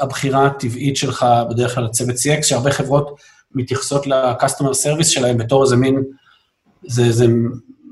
[0.00, 3.16] הבחירה הטבעית שלך בדרך כלל לצוות CX, שהרבה חברות
[3.54, 6.04] מתייחסות ל-customer service שלהם בתור איזה מין,
[6.86, 7.26] זה, זה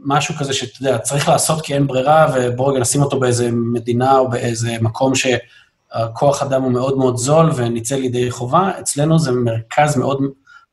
[0.05, 4.19] משהו כזה שאתה יודע, צריך לעשות כי אין ברירה, ובואו רגע נשים אותו באיזה מדינה
[4.19, 8.71] או באיזה מקום שהכוח אדם הוא מאוד מאוד זול ונצא לידי חובה.
[8.81, 10.23] אצלנו זה מרכז מאוד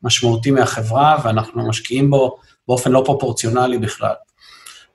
[0.03, 4.13] משמעותי מהחברה, ואנחנו משקיעים בו באופן לא פרופורציונלי בכלל.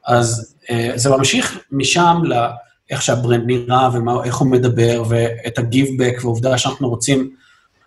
[0.06, 6.88] אז אה, זה ממשיך משם לאיך שהברנד נראה ואיך הוא מדבר, ואת ה-give-back, ועובדה שאנחנו
[6.88, 7.30] רוצים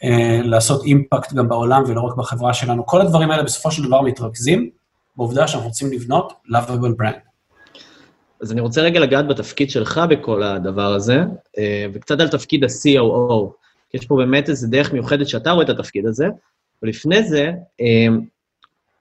[0.04, 2.86] אה, לעשות אימפקט גם בעולם ולא רק בחברה שלנו.
[2.86, 4.70] כל הדברים האלה בסופו של דבר מתרכזים
[5.18, 7.30] בעובדה שאנחנו רוצים לבנות lovable brand.
[8.42, 11.20] אז אני רוצה רגע לגעת בתפקיד שלך בכל הדבר הזה,
[11.58, 13.52] אה, וקצת על תפקיד ה-COO.
[13.94, 16.28] יש פה באמת איזו דרך מיוחדת שאתה רואה את התפקיד הזה,
[16.84, 18.08] ולפני זה, אה,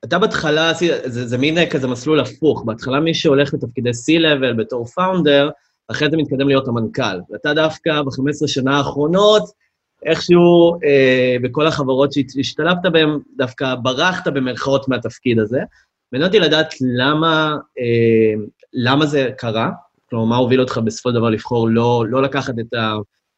[0.04, 0.72] אתה בהתחלה,
[1.04, 5.50] זה, זה מין כזה מסלול הפוך, בהתחלה מי שהולך לתפקידי C-Level בתור פאונדר,
[5.88, 7.20] אחרי זה מתקדם להיות המנכ"ל.
[7.30, 9.42] ואתה דווקא ב-15 שנה האחרונות,
[10.06, 15.60] איכשהו אה, בכל החברות שהשתלבת בהן, דווקא ברחת במרכאות מהתפקיד הזה.
[16.12, 19.70] מעניין אותי לדעת למה, אה, למה זה קרה,
[20.10, 22.94] כלומר, מה הוביל אותך בסופו של דבר לבחור לא, לא לקחת את ה...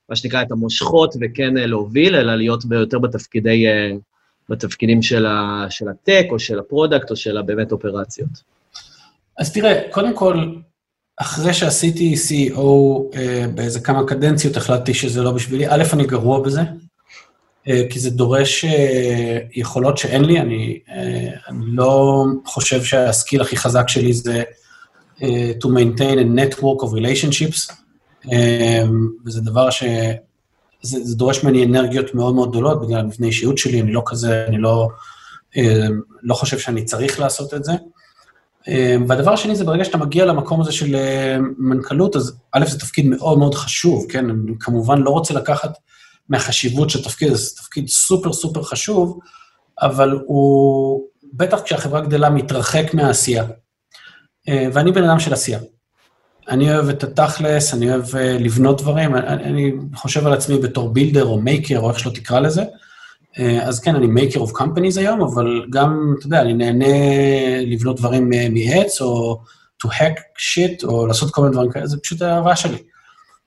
[0.08, 3.92] מה שנקרא, את המושכות וכן אה, להוביל, אלא להיות יותר בתפקידי, אה,
[4.48, 8.42] בתפקידים של, ה, של ה tech, או של ה product, או של הבאמת אופרציות.
[9.38, 10.54] אז תראה, קודם כל,
[11.16, 12.60] אחרי שעשיתי CEO
[13.54, 15.66] באיזה כמה קדנציות, החלטתי שזה לא בשבילי.
[15.68, 16.60] א', אני גרוע בזה,
[17.64, 23.56] כי זה דורש אה, יכולות שאין לי, אני, אה, אני לא חושב שה skill הכי
[23.56, 24.42] חזק שלי זה
[25.62, 27.72] to maintain a network of relationships,
[29.26, 29.82] וזה דבר ש...
[30.82, 34.44] זה, זה דורש ממני אנרגיות מאוד מאוד גדולות בגלל המבנה אישיות שלי, אני לא כזה,
[34.48, 34.88] אני לא,
[36.22, 37.72] לא חושב שאני צריך לעשות את זה.
[39.08, 40.96] והדבר השני זה ברגע שאתה מגיע למקום הזה של
[41.58, 44.30] מנכ"לות, אז א', זה תפקיד מאוד מאוד חשוב, כן?
[44.30, 45.78] אני כמובן לא רוצה לקחת
[46.30, 49.18] מהחשיבות של תפקיד, זה תפקיד סופר סופר חשוב,
[49.82, 53.44] אבל הוא, בטח כשהחברה גדלה, מתרחק מהעשייה.
[54.48, 55.58] אה, ואני בן אדם של עשייה.
[56.48, 60.88] אני אוהב את התכלס, אני אוהב אה, לבנות דברים, אני, אני חושב על עצמי בתור
[60.88, 62.62] builder או maker, או איך שלא תקרא לזה.
[63.38, 66.86] אה, אז כן, אני maker of companies היום, אבל גם, אתה יודע, אני נהנה
[67.66, 69.40] לבנות דברים מעץ, או
[69.84, 72.78] to hack shit, או לעשות כל מיני דברים כאלה, זה פשוט האהבה שלי.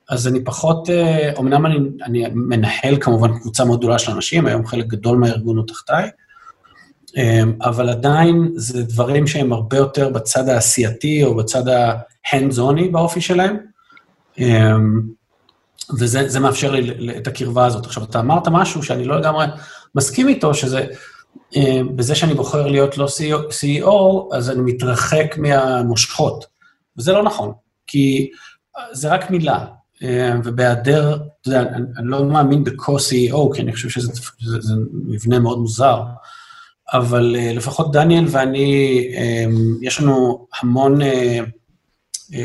[0.10, 0.90] אז אני פחות,
[1.36, 5.68] אומנם אני, אני מנהל כמובן קבוצה מאוד גדולה של אנשים, היום חלק גדול מהארגון הוא
[5.68, 6.10] תחתיי,
[7.18, 13.58] אמ, אבל עדיין זה דברים שהם הרבה יותר בצד העשייתי או בצד ה-hands-onי באופי שלהם,
[14.38, 15.02] אמ,
[16.00, 17.86] וזה מאפשר לי את הקרבה הזאת.
[17.86, 19.46] עכשיו, אתה אמרת משהו שאני לא לגמרי
[19.96, 20.86] מסכים איתו, שזה
[21.56, 23.08] אמ, בזה שאני בוחר להיות לא
[23.50, 26.46] CEO, אז אני מתרחק מהמושכות.
[26.98, 27.52] וזה לא נכון,
[27.88, 28.30] כי
[28.92, 29.66] זה רק מילה.
[30.04, 34.74] אה, ובהיעדר, אתה יודע, אני, אני לא מאמין ב-co-CEO, כי אני חושב שזה זה, זה
[35.08, 36.02] מבנה מאוד מוזר,
[36.94, 41.06] אבל uh, לפחות דניאל ואני, um, יש לנו המון, uh,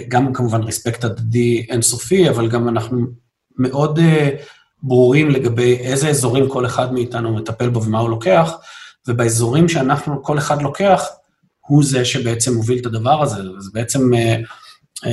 [0.08, 3.06] גם כמובן רספקט הדדי אינסופי, אבל גם אנחנו
[3.58, 3.98] מאוד
[4.82, 8.52] ברורים לגבי איזה אזורים כל אחד מאיתנו מטפל בו ומה הוא לוקח,
[9.08, 11.04] ובאזורים שאנחנו, כל אחד לוקח,
[11.66, 13.42] הוא זה שבעצם מוביל את הדבר הזה.
[13.58, 14.11] אז בעצם,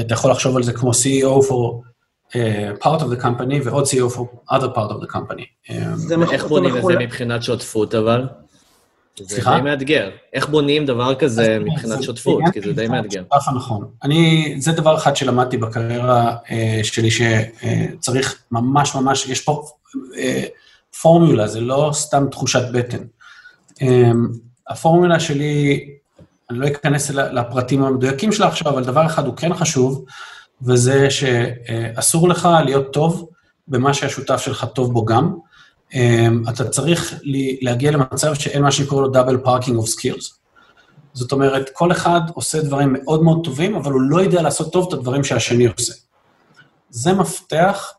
[0.02, 1.86] אתה יכול לחשוב על זה כמו CEO for
[2.84, 5.72] part of the company ועוד CEO for other part of the company.
[6.32, 8.28] איך בונים את זה מבחינת שותפות, אבל?
[9.24, 9.52] סליחה?
[9.52, 10.10] זה די מאתגר.
[10.34, 12.44] איך בונים דבר כזה מבחינת שותפות?
[12.54, 13.24] כי זה די מאתגר.
[13.34, 13.88] שותף הנכון.
[14.04, 16.36] אני, זה דבר אחד שלמדתי בקריירה
[16.84, 19.66] שלי, שצריך ממש ממש, יש פה
[21.02, 23.04] פורמולה, זה לא סתם תחושת בטן.
[24.70, 25.90] הפורמולה שלי,
[26.50, 30.06] אני לא אכנס לפרטים המדויקים שלה עכשיו, אבל דבר אחד הוא כן חשוב,
[30.62, 33.30] וזה שאסור לך להיות טוב
[33.68, 35.34] במה שהשותף שלך טוב בו גם.
[35.94, 37.20] אמ, אתה צריך
[37.62, 40.40] להגיע למצב שאין מה שקורא לו double parking of skills.
[41.14, 44.88] זאת אומרת, כל אחד עושה דברים מאוד מאוד טובים, אבל הוא לא יודע לעשות טוב
[44.88, 45.94] את הדברים שהשני עושה.
[46.90, 47.94] זה מפתח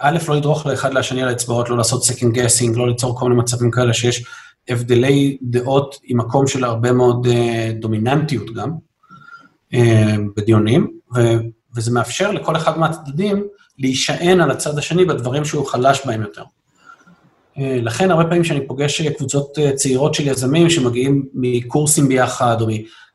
[0.00, 3.40] א', לא לדרוך לאחד לשני על האצבעות, לא לעשות second guessing, לא ליצור כל מיני
[3.40, 4.24] מצבים כאלה שיש
[4.68, 8.72] הבדלי דעות עם מקום של הרבה מאוד אה, דומיננטיות גם
[9.74, 10.98] אה, בדיונים,
[11.78, 13.46] וזה מאפשר לכל אחד מהצדדים
[13.78, 16.42] להישען על הצד השני בדברים שהוא חלש בהם יותר.
[17.58, 22.60] אה, לכן הרבה פעמים כשאני פוגש אה, קבוצות אה, צעירות של יזמים שמגיעים מקורסים ביחד,
[22.60, 22.66] או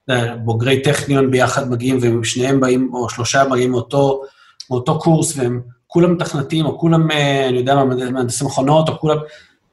[0.10, 4.22] מבוגרי טכניון ביחד מגיעים, ושניהם באים, או שלושה מגיעים מאותו,
[4.70, 7.12] מאותו קורס, והם כולם מתכנתים, או כולם,
[7.50, 9.18] אני יודע מה, מהנדסי מכונות, או כולם...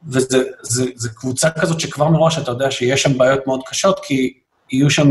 [0.08, 4.32] וזו קבוצה כזאת שכבר מראש אתה יודע שיש שם בעיות מאוד קשות, כי
[4.72, 5.08] יהיו שם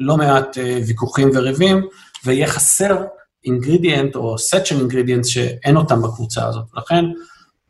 [0.00, 1.86] לא מעט ויכוחים וריבים,
[2.24, 3.04] ויהיה חסר
[3.44, 6.64] אינגרידיאנט או סט של אינגרידיאנט שאין אותם בקבוצה הזאת.
[6.76, 7.04] לכן,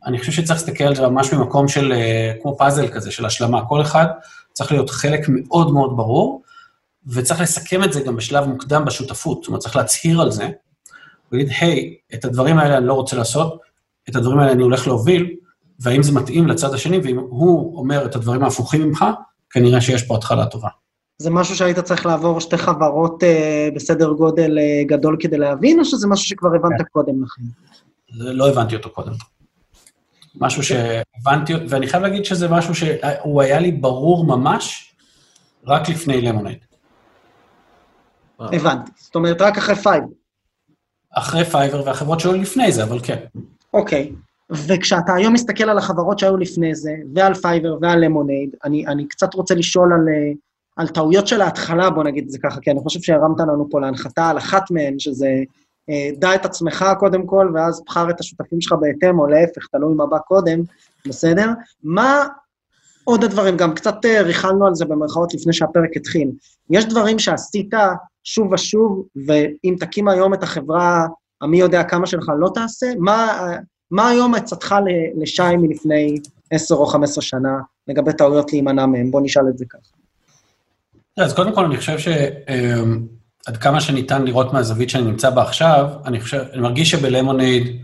[0.05, 3.65] אני חושב שצריך להסתכל על זה ממש ממקום של, אה, כמו פאזל כזה, של השלמה.
[3.65, 4.05] כל אחד
[4.53, 6.43] צריך להיות חלק מאוד מאוד ברור,
[7.07, 9.37] וצריך לסכם את זה גם בשלב מוקדם בשותפות.
[9.37, 10.49] זאת אומרת, צריך להצהיר על זה,
[11.31, 13.59] ולהגיד, היי, את הדברים האלה אני לא רוצה לעשות,
[14.09, 15.35] את הדברים האלה אני הולך להוביל,
[15.79, 19.05] והאם זה מתאים לצד השני, ואם הוא אומר את הדברים ההפוכים ממך,
[19.49, 20.69] כנראה שיש פה התחלה טובה.
[21.21, 25.85] זה משהו שהיית צריך לעבור שתי חברות אה, בסדר גודל אה, גדול כדי להבין, או
[25.85, 26.83] שזה משהו שכבר הבנת כן.
[26.91, 27.41] קודם לכן?
[28.09, 29.11] לא הבנתי אותו קודם.
[30.35, 34.93] משהו שהבנתי, ואני חייב להגיד שזה משהו שהוא היה לי ברור ממש
[35.65, 36.59] רק לפני למונייד.
[38.39, 38.91] הבנתי.
[38.95, 40.07] זאת אומרת, רק אחרי פייבר.
[41.13, 43.19] אחרי פייבר והחברות שהיו לפני זה, אבל כן.
[43.73, 44.11] אוקיי.
[44.51, 49.33] וכשאתה היום מסתכל על החברות שהיו לפני זה, ועל פייבר ועל למונייד, אני, אני קצת
[49.33, 50.31] רוצה לשאול על, אה,
[50.79, 53.79] על טעויות של ההתחלה, בוא נגיד את זה ככה, כי אני חושב שהרמת לנו פה
[53.79, 55.29] להנחתה על אחת מהן, שזה
[55.89, 59.93] אה, דע את עצמך קודם כל, ואז בחר את השותפים שלך בהתאם, או להפך, תלוי
[59.93, 60.59] מה בא קודם,
[61.07, 61.49] בסדר?
[61.83, 62.27] מה
[63.03, 63.57] עוד הדברים?
[63.57, 66.31] גם קצת אה, ריכלנו על זה במרכאות לפני שהפרק התחיל.
[66.69, 67.73] יש דברים שעשית
[68.23, 71.07] שוב ושוב, ואם תקים היום את החברה,
[71.41, 73.47] המי יודע כמה שלך לא תעשה, מה,
[73.91, 74.75] מה היום עצתך
[75.21, 76.19] לשי מלפני
[76.51, 79.11] 10 או 15 שנה לגבי טעויות להימנע מהם?
[79.11, 79.98] בוא נשאל את זה ככה.
[81.19, 82.07] אז קודם כל, אני חושב ש...
[82.49, 83.07] אמ,
[83.61, 87.81] כמה שניתן לראות מהזווית שאני נמצא בה עכשיו, אני חושב, אני מרגיש שבלמונייד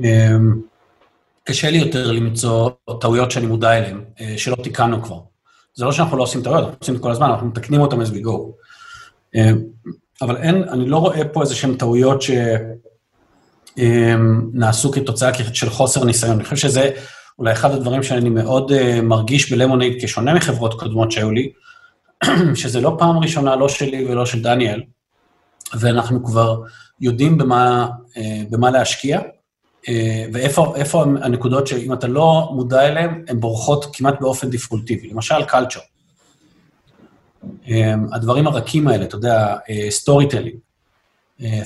[0.00, 0.60] אמ,
[1.44, 2.70] קשה לי יותר למצוא
[3.00, 5.18] טעויות שאני מודע אליהן, אה, שלא תיקנו כבר.
[5.74, 8.04] זה לא שאנחנו לא עושים טעויות, אנחנו עושים את כל הזמן, אנחנו מתקנים אותן as
[8.04, 8.38] we go.
[9.34, 9.62] אמ,
[10.22, 12.22] אבל אין, אני לא רואה פה איזה שהן טעויות
[13.76, 16.34] שנעשו כתוצאה של חוסר ניסיון.
[16.34, 16.90] אני חושב שזה
[17.38, 21.52] אולי אחד הדברים שאני מאוד uh, מרגיש בלמונייד כשונה מחברות קודמות שהיו לי,
[22.54, 24.82] שזה לא פעם ראשונה, לא שלי ולא של דניאל,
[25.80, 26.62] ואנחנו כבר
[27.00, 29.20] יודעים במה, אה, במה להשקיע,
[29.88, 35.08] אה, ואיפה הנקודות שאם אתה לא מודע אליהן, הן בורחות כמעט באופן דפולטיבי.
[35.08, 35.84] למשל, culture.
[37.68, 39.56] אה, הדברים הרכים האלה, אתה יודע,
[40.02, 40.58] story telling,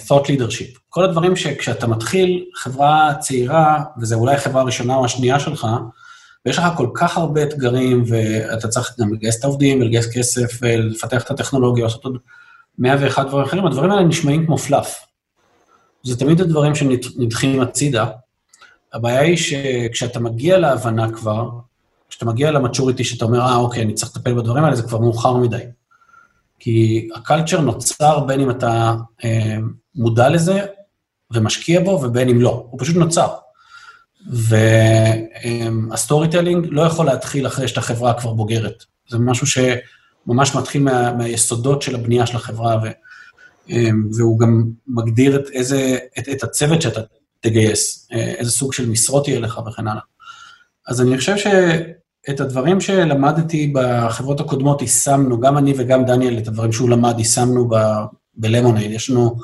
[0.06, 5.66] thought leadership, כל הדברים שכשאתה מתחיל חברה צעירה, וזו אולי החברה הראשונה או השנייה שלך,
[6.46, 11.22] ויש לך כל כך הרבה אתגרים, ואתה צריך גם לגייס את העובדים, ולגייס כסף, ולפתח
[11.22, 12.18] את הטכנולוגיה, לעשות עוד
[12.78, 15.04] 101 דברים אחרים, הדברים האלה נשמעים כמו פלאף.
[16.02, 18.06] זה תמיד הדברים שנדחים הצידה.
[18.92, 21.50] הבעיה היא שכשאתה מגיע להבנה כבר,
[22.08, 24.98] כשאתה מגיע ל maturity שאתה אומר, אה, אוקיי, אני צריך לטפל בדברים האלה, זה כבר
[24.98, 25.62] מאוחר מדי.
[26.58, 29.56] כי ה culture נוצר בין אם אתה אה,
[29.94, 30.66] מודע לזה
[31.30, 32.66] ומשקיע בו, ובין אם לא.
[32.70, 33.34] הוא פשוט נוצר.
[34.26, 38.84] וה storytelling לא יכול להתחיל אחרי שאתה חברה כבר בוגרת.
[39.08, 39.58] זה משהו ש...
[40.28, 42.86] ממש מתחיל מה, מהיסודות של הבנייה של החברה, ו,
[43.68, 47.00] אמ, והוא גם מגדיר את, איזה, את, את הצוות שאתה
[47.40, 50.02] תגייס, אה, איזה סוג של משרות יהיה לך וכן הלאה.
[50.88, 56.72] אז אני חושב שאת הדברים שלמדתי בחברות הקודמות יישמנו, גם אני וגם דניאל, את הדברים
[56.72, 57.70] שהוא למד יישמנו
[58.34, 58.90] בלמונייד.
[58.90, 59.36] יש לנו,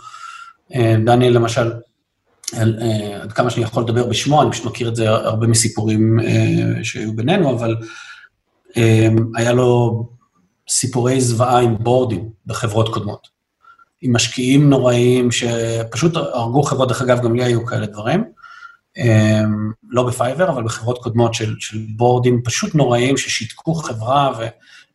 [0.74, 1.72] אה, דניאל למשל,
[3.22, 6.18] עד כמה שאני יכול לדבר בשמו, אני פשוט מכיר את זה הרבה מסיפורים
[6.82, 7.76] שהיו בינינו, אבל
[9.34, 10.02] היה לו
[10.68, 13.28] סיפורי זוועה עם בורדים בחברות קודמות.
[14.02, 18.24] עם משקיעים נוראיים שפשוט הרגו חברות, דרך אגב, גם לי היו כאלה דברים.
[19.90, 24.32] לא בפייבר, אבל בחברות קודמות של, של בורדים פשוט נוראיים ששיתקו חברה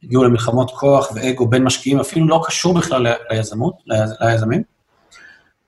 [0.03, 3.73] והגיעו למלחמות כוח ואגו בין משקיעים, אפילו לא קשור בכלל ליזמות,
[4.21, 4.78] ליזמים.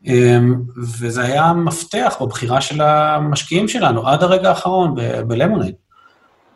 [0.06, 0.62] אמ,
[1.00, 4.96] וזה היה מפתח בבחירה של המשקיעים שלנו עד הרגע האחרון
[5.28, 5.76] בלמונייד.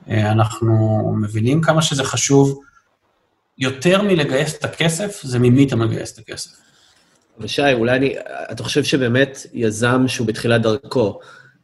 [0.09, 2.59] אה, אנחנו מבינים כמה שזה חשוב
[3.57, 6.51] יותר מלגייס את הכסף, זה ממי אתה מגייס את הכסף.
[7.39, 8.15] ושי, אולי אני,
[8.51, 11.19] אתה חושב שבאמת יזם שהוא בתחילת דרכו,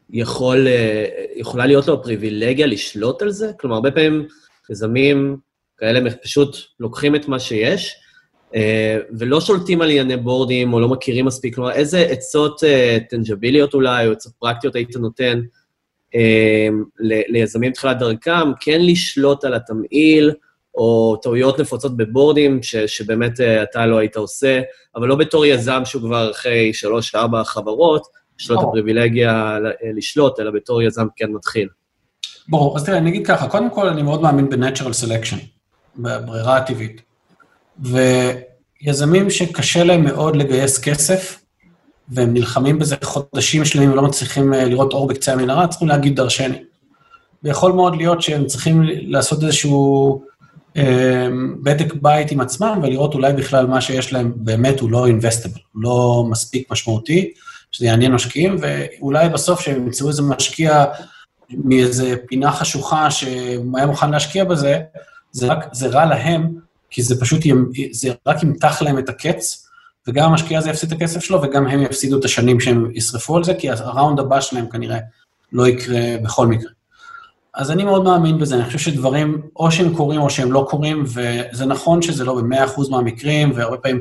[0.09, 1.05] יכול, אה,
[1.35, 3.51] יכולה להיות לו פריבילגיה לשלוט על זה?
[3.59, 4.27] כלומר, הרבה פעמים
[4.69, 5.37] יזמים
[5.77, 7.95] כאלה פשוט לוקחים את מה שיש,
[9.19, 14.07] ולא שולטים על ענייני בורדים או לא מכירים מספיק, כלומר, איזה עצות אה, טנג'ביליות אולי,
[14.07, 15.41] או עצות פרקטיות היית נותן
[16.15, 16.67] אה,
[17.29, 20.31] ליזמים תחילת דרכם, כן לשלוט על התמהיל,
[20.75, 24.61] או טעויות נפוצות בבורדים, ש, שבאמת אתה לא היית עושה,
[24.95, 28.07] אבל לא בתור יזם שהוא כבר אחרי שלוש-ארבע חברות,
[28.39, 29.57] יש לו את הפריבילגיה
[29.97, 31.67] לשלוט, אלא בתור יזם כן מתחיל.
[32.47, 35.37] ברור, אז תראה, אני אגיד ככה, קודם כל, אני מאוד מאמין ב-Natural Selection,
[35.97, 37.10] בברירה הטבעית.
[37.81, 41.41] ויזמים שקשה להם מאוד לגייס כסף,
[42.09, 46.57] והם נלחמים בזה חודשים שלמים ולא מצליחים אה, לראות אור בקצה המנהרה, צריכים להגיד דרשני.
[47.43, 50.21] ויכול מאוד להיות שהם צריכים לעשות איזשהו
[50.77, 51.27] אה,
[51.63, 56.25] בדק בית עם עצמם ולראות אולי בכלל מה שיש להם באמת הוא לא אינבסטיבל, לא
[56.29, 57.31] מספיק משמעותי,
[57.71, 60.85] שזה יעניין משקיעים, ואולי בסוף שהם ימצאו איזה משקיע
[61.49, 64.79] מאיזה פינה חשוכה שהיה מוכן להשקיע בזה,
[65.31, 66.55] זה, רק, זה רע להם,
[66.91, 67.41] כי זה פשוט,
[67.91, 69.67] זה רק ימתח להם את הקץ,
[70.07, 73.43] וגם המשקיע הזה יפסיד את הכסף שלו, וגם הם יפסידו את השנים שהם ישרפו על
[73.43, 74.97] זה, כי הראונד הבא שלהם כנראה
[75.51, 76.69] לא יקרה בכל מקרה.
[77.53, 81.03] אז אני מאוד מאמין בזה, אני חושב שדברים, או שהם קורים או שהם לא קורים,
[81.05, 83.99] וזה נכון שזה לא ב-100% מהמקרים, והרבה פעמים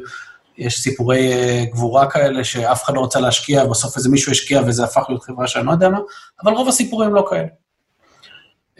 [0.58, 4.84] יש סיפורי uh, גבורה כאלה שאף אחד לא רוצה להשקיע, ובסוף איזה מישהו השקיע וזה
[4.84, 5.98] הפך להיות חברה שאני לא יודע מה,
[6.44, 7.46] אבל רוב הסיפורים לא כאלה.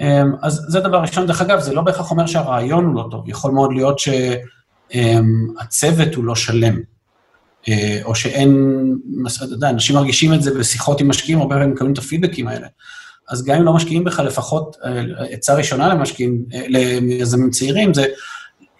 [0.01, 0.03] Um,
[0.43, 1.27] אז זה דבר ראשון.
[1.27, 6.17] דרך אגב, זה לא בהכרח אומר שהרעיון הוא לא טוב, יכול מאוד להיות שהצוות um,
[6.17, 6.79] הוא לא שלם,
[7.63, 7.69] uh,
[8.05, 8.79] או שאין,
[9.37, 12.67] אתה יודע, אנשים מרגישים את זה בשיחות עם משקיעים, הרבה פעמים מקבלים את הפידבקים האלה.
[13.29, 14.77] אז גם אם לא משקיעים בך, לפחות
[15.31, 18.07] עצה ראשונה למשקיעים, ליזמים צעירים, זה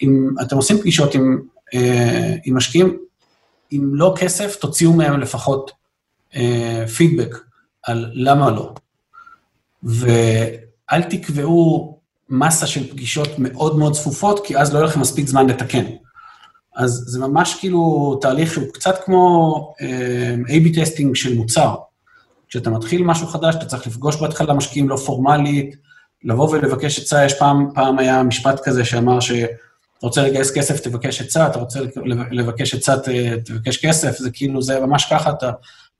[0.03, 1.41] אם אתם עושים פגישות עם
[1.75, 2.99] אה, עם משקיעים,
[3.73, 5.71] אם לא כסף, תוציאו מהם לפחות
[6.37, 7.37] אה, פידבק
[7.83, 8.75] על למה לא.
[10.91, 15.47] ואל תקבעו מסה של פגישות מאוד מאוד צפופות, כי אז לא יהיה לכם מספיק זמן
[15.47, 15.85] לתקן.
[16.77, 21.75] אז זה ממש כאילו תהליך שהוא קצת כמו אה, A-B testing של מוצר.
[22.49, 25.77] כשאתה מתחיל משהו חדש, אתה צריך לפגוש בהתחלה משקיעים לא פורמלית,
[26.25, 29.33] לבוא ולבקש עצה, יש פעם, פעם היה משפט כזה שאמר ש...
[30.01, 31.81] אתה רוצה לגייס כסף, תבקש עצה, אתה רוצה
[32.31, 32.95] לבקש עצה,
[33.45, 35.51] תבקש כסף, זה כאילו, זה ממש ככה, אתה,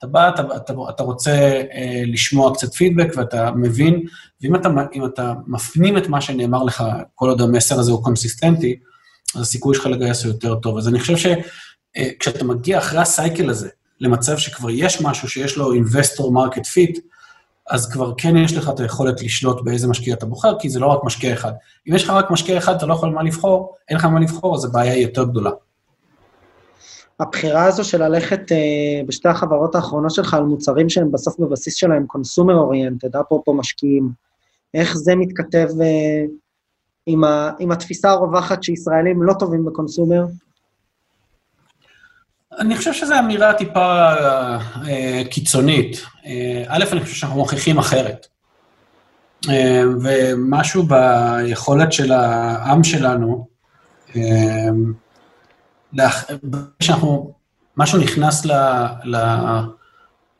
[0.01, 1.31] אתה בא, אתה, אתה, אתה רוצה
[1.73, 4.05] אה, לשמוע קצת פידבק ואתה מבין,
[4.41, 4.69] ואם אתה,
[5.05, 6.83] אתה מפנים את מה שנאמר לך,
[7.15, 8.75] כל עוד המסר הזה הוא קונסיסטנטי,
[9.35, 10.77] אז הסיכוי שלך לגייס הוא יותר טוב.
[10.77, 15.57] אז אני חושב שכשאתה אה, מגיע אחרי ה cycle הזה, למצב שכבר יש משהו שיש
[15.57, 16.99] לו investor market fit,
[17.69, 20.87] אז כבר כן יש לך את היכולת לשלוט באיזה משקיע אתה בוחר, כי זה לא
[20.87, 21.51] רק משקיע אחד.
[21.89, 24.55] אם יש לך רק משקיע אחד, אתה לא יכול מה לבחור, אין לך מה לבחור,
[24.55, 25.51] אז הבעיה היא יותר גדולה.
[27.21, 32.05] הבחירה הזו של ללכת uh, בשתי החברות האחרונות שלך על מוצרים שהם בסוף בבסיס שלהם
[32.07, 34.09] consumer oriented, אפרופו משקיעים,
[34.73, 36.31] איך זה מתכתב uh,
[37.05, 40.25] עם, ה, עם התפיסה הרווחת שישראלים לא טובים בקונסומר?
[42.59, 44.13] אני חושב שזו אמירה טיפה
[44.87, 46.01] אה, קיצונית.
[46.25, 48.27] אה, א', אני חושב שאנחנו מוכיחים אחרת.
[49.49, 53.47] אה, ומשהו ביכולת של העם שלנו,
[54.15, 54.21] אה,
[56.79, 57.33] שאנחנו,
[57.77, 58.45] משהו נכנס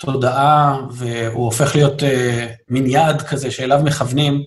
[0.04, 4.44] לתודעה והוא הופך להיות אה, מין יעד כזה שאליו מכוונים,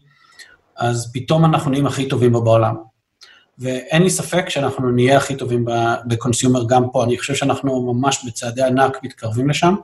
[0.77, 2.75] אז פתאום אנחנו נהיים הכי טובים בו בעולם.
[3.59, 5.65] ואין לי ספק שאנחנו נהיה הכי טובים
[6.07, 7.05] ב consumer גם פה.
[7.05, 9.75] אני חושב שאנחנו ממש בצעדי ענק מתקרבים לשם.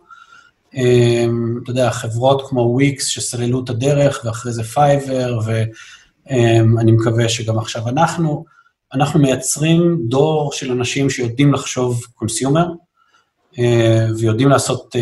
[0.75, 7.59] אמ, אתה יודע, חברות כמו וויקס שסללו את הדרך, ואחרי זה פייבר, ואני מקווה שגם
[7.59, 8.45] עכשיו אנחנו,
[8.95, 12.67] אנחנו מייצרים דור של אנשים שיודעים לחשוב consumer,
[13.59, 14.97] אה, ויודעים לעשות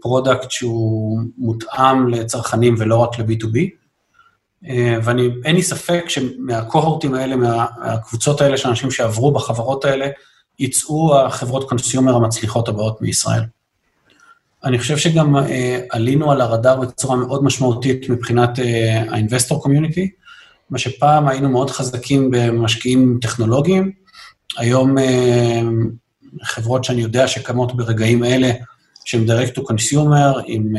[0.00, 3.78] product אה, אה, שהוא מותאם לצרכנים ולא רק ל-B2B.
[4.68, 10.08] אה, ואין לי ספק שמהקוהורטים האלה, מהקבוצות האלה של אנשים שעברו בחברות האלה,
[10.58, 13.42] יצאו החברות consumer המצליחות הבאות מישראל.
[14.64, 15.40] אני חושב שגם uh,
[15.90, 20.08] עלינו על הרדאר בצורה מאוד משמעותית מבחינת ה-investor community,
[20.70, 23.92] מה שפעם היינו מאוד חזקים במשקיעים טכנולוגיים,
[24.56, 25.02] היום uh,
[26.42, 28.50] חברות שאני יודע שקמות ברגעים אלה,
[29.04, 30.74] שהן direct to consumer, עם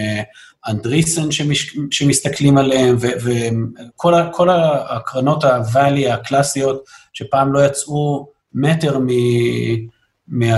[0.67, 6.83] אנדריסן שמש, שמסתכלים עליהם, וכל הקרנות הוואלי הקלאסיות,
[7.13, 8.99] שפעם לא יצאו מטר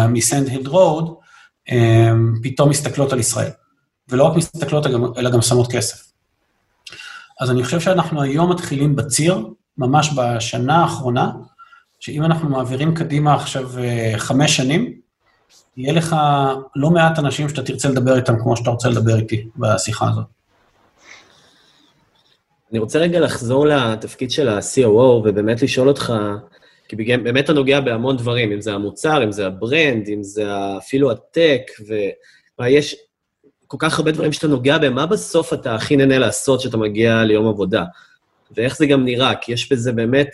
[0.10, 1.16] מסנד הילד רוד,
[2.44, 3.50] פתאום מסתכלות על ישראל.
[4.10, 4.86] ולא רק מסתכלות,
[5.18, 6.11] אלא גם שמות כסף.
[7.42, 11.32] אז אני חושב שאנחנו היום מתחילים בציר, ממש בשנה האחרונה,
[12.00, 14.94] שאם אנחנו מעבירים קדימה עכשיו אה, חמש שנים,
[15.78, 16.16] יהיה לך
[16.76, 20.26] לא מעט אנשים שאתה תרצה לדבר איתם כמו שאתה רוצה לדבר איתי בשיחה הזאת.
[22.72, 26.14] אני רוצה רגע לחזור לתפקיד של ה-COO ובאמת לשאול אותך,
[26.88, 30.44] כי באמת אתה נוגע בהמון דברים, אם זה המוצר, אם זה ה brand, אם זה
[30.78, 31.62] אפילו ה tech,
[32.60, 32.96] ויש
[33.72, 37.24] כל כך הרבה דברים שאתה נוגע בהם, מה בסוף אתה הכי נהנה לעשות כשאתה מגיע
[37.24, 37.84] ליום עבודה?
[38.58, 40.30] ואיך זה גם נראה, כי יש בזה באמת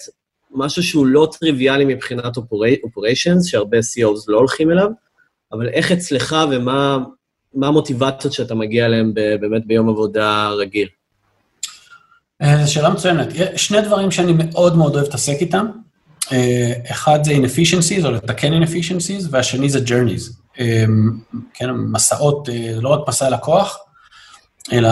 [0.51, 2.37] משהו שהוא לא טריוויאלי מבחינת
[2.83, 4.89] אופריישנס, שהרבה CEOs לא הולכים אליו,
[5.51, 6.97] אבל איך אצלך ומה
[7.63, 10.87] המוטיבציות שאתה מגיע אליהן באמת ביום עבודה רגיל?
[12.41, 13.27] אה, שאלה מצוינת.
[13.55, 15.67] שני דברים שאני מאוד מאוד אוהב להתעסק איתם.
[16.31, 20.46] אה, אחד זה inefficiencies, או לתקן inefficiencies, והשני זה journeys.
[20.59, 20.85] אה,
[21.53, 22.49] כן, מסעות,
[22.81, 23.79] לא רק מסע לקוח,
[24.71, 24.89] אלא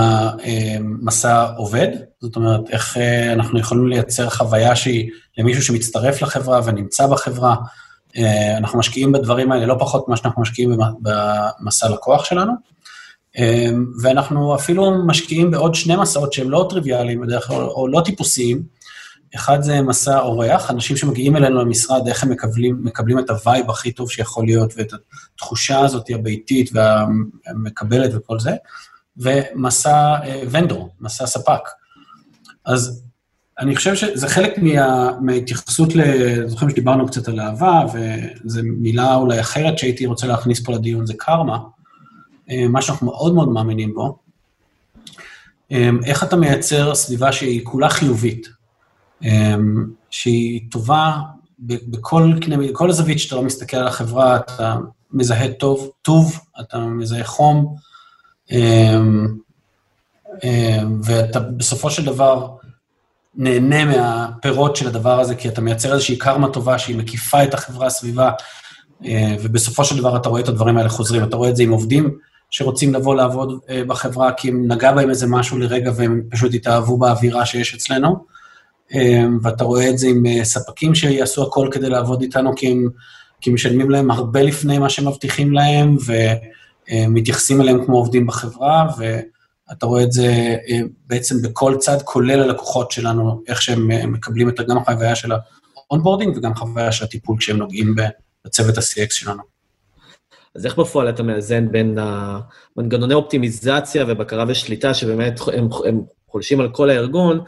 [0.82, 1.88] מסע עובד.
[2.22, 2.97] זאת אומרת, איך
[3.34, 7.55] אנחנו יכולים לייצר חוויה שהיא למישהו שמצטרף לחברה ונמצא בחברה.
[8.57, 12.51] אנחנו משקיעים בדברים האלה לא פחות ממה שאנחנו משקיעים במסע לקוח שלנו.
[13.38, 18.63] אמ, ואנחנו אפילו משקיעים בעוד שני מסעות שהם לא טריוויאליים בדרך כלל, או לא טיפוסיים.
[19.36, 23.69] אחד זה מסע אורח, אנשים שמגיעים אלינו למשרד, איך הם מקבלים, מקבלים את ה vibe
[23.69, 24.91] הכי טוב שיכול להיות, ואת
[25.33, 28.51] התחושה הזאת הביתית והמקבלת וכל זה,
[29.17, 30.15] ומסע
[30.51, 31.61] ונדור, אה, מסע ספק.
[32.65, 33.05] אז
[33.59, 36.01] אני חושב שזה חלק מה, מההתייחסות ל...
[36.47, 41.13] זוכרים שדיברנו קצת על אהבה, וזו מילה אולי אחרת שהייתי רוצה להכניס פה לדיון, זה
[41.17, 41.57] קרמה.
[42.49, 44.17] אה, מה שאנחנו מאוד מאוד מאמינים בו,
[45.71, 48.47] אה, איך אתה מייצר סביבה שהיא כולה חיובית,
[50.09, 51.18] שהיא טובה
[51.59, 52.34] בכל
[52.72, 54.76] בכל הזווית שאתה לא מסתכל על החברה, אתה
[55.11, 57.76] מזהה טוב, טוב, אתה מזהה חום,
[61.03, 62.47] ואתה בסופו של דבר
[63.36, 67.88] נהנה מהפירות של הדבר הזה, כי אתה מייצר איזושהי קרמה טובה שהיא מקיפה את החברה
[67.88, 68.32] הסביבה,
[69.41, 71.24] ובסופו של דבר אתה רואה את הדברים האלה חוזרים.
[71.24, 72.18] אתה רואה את זה עם עובדים
[72.49, 76.97] שרוצים לבוא לעבוד אה, בחברה כי אם נגע בהם איזה משהו לרגע והם פשוט התאהבו
[76.97, 78.26] באווירה שיש אצלנו.
[78.93, 82.89] אה, ואתה רואה את זה עם אה, ספקים שיעשו הכל כדי לעבוד איתנו כי הם,
[83.41, 85.97] כי משלמים להם הרבה לפני מה שמבטיחים להם,
[86.91, 90.55] ומתייחסים אליהם כמו עובדים בחברה, ואתה רואה את זה
[91.07, 96.38] בעצם בכל צד, כולל הלקוחות שלנו, איך שהם מקבלים את גם החוויה של ה onboarding
[96.38, 97.95] וגם חוויה של הטיפול כשהם נוגעים
[98.45, 99.41] בצוות ה-CX שלנו.
[100.55, 106.69] אז איך בפועל אתה מאזן בין המנגנוני אופטימיזציה ובקרה ושליטה, שבאמת הם, הם חולשים על
[106.69, 107.41] כל הארגון,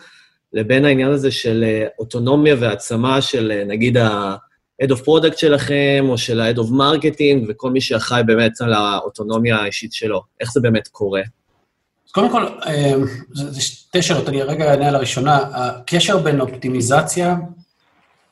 [0.57, 6.17] לבין העניין הזה של אה, אוטונומיה והעצמה של אה, נגיד ה-Head of Product שלכם, או
[6.17, 10.21] של ה-Head of Marketing, וכל מי שאחראי באמת על האוטונומיה האישית שלו.
[10.39, 11.21] איך זה באמת קורה?
[12.11, 12.93] קודם כל, אה,
[13.33, 15.37] זה שתי שאלות, אני רגע אענה על הראשונה.
[15.53, 17.35] הקשר בין אופטימיזציה,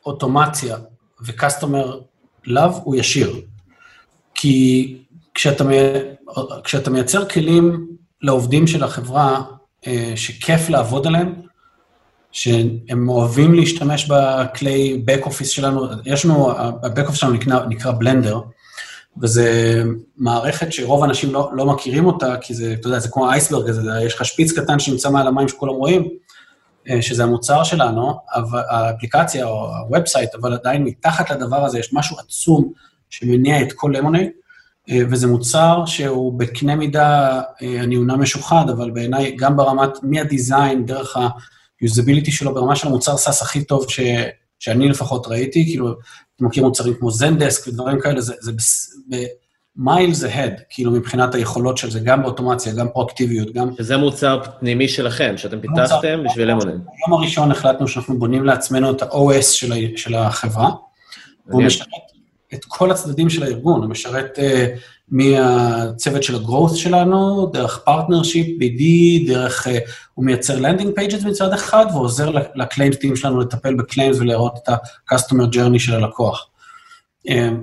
[0.06, 0.78] אוטומציה
[1.22, 1.88] ו-Customer
[2.48, 3.42] Love הוא ישיר.
[4.36, 4.98] כי
[5.34, 5.64] כשאתה,
[6.64, 7.88] כשאתה מייצר כלים
[8.22, 9.42] לעובדים של החברה
[10.16, 11.46] שכיף לעבוד עליהם,
[12.36, 18.42] שהם אוהבים להשתמש בכלי back office שלנו, יש לנו, ה-back office שלנו נקרא, נקרא בלנדר,
[19.22, 19.84] וזה
[20.18, 23.82] מערכת שרוב האנשים לא, לא מכירים אותה, כי זה, אתה יודע, זה כמו iceberg הזה,
[24.06, 26.10] יש לך שפיץ קטן שנמצא מעל המים שכולם רואים,
[26.90, 28.20] אה, שזה המוצר שלנו,
[28.70, 32.72] האפליקציה או ה website, אבל עדיין מתחת לדבר הזה יש משהו עצום
[33.10, 34.30] שמניע את כל Lemonade,
[34.90, 40.22] אה, וזה מוצר שהוא בקנה מידה, אה, אני אומנם משוחד, אבל בעיניי גם ברמת, מה
[40.22, 41.18] design, דרך
[41.82, 44.00] ה-usability שלו, ברמה של המוצר SaaS הכי טוב ש,
[44.60, 45.92] שאני לפחות ראיתי, כאילו,
[46.36, 48.52] אתה מכיר מוצרים כמו Zendesk ודברים כאלה, זה, זה
[49.76, 53.70] miles ahead, כאילו, מבחינת היכולות של זה, גם באוטומציה, גם פרואקטיביות, גם...
[53.78, 56.66] שזה מוצר פנימי שלכם, שאתם פיתחתם בשביל Lemonade.
[56.68, 60.70] ביום הראשון החלטנו שאנחנו בונים לעצמנו את ה-OS של, של החברה,
[61.48, 61.88] והוא משרת
[62.54, 64.42] את כל הצדדים של הארגון, הוא משרת uh,
[65.10, 68.82] מהצוות של ה-growth שלנו, דרך partnership, BD,
[69.28, 69.70] דרך, uh,
[70.14, 74.60] הוא מייצר landing pages מצד אחד, ועוזר ל claims team שלנו לטפל ב claims ולראות
[74.64, 76.48] את ה-customer journey של הלקוח.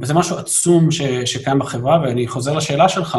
[0.01, 3.18] וזה משהו עצום ש, שקיים בחברה, ואני חוזר לשאלה שלך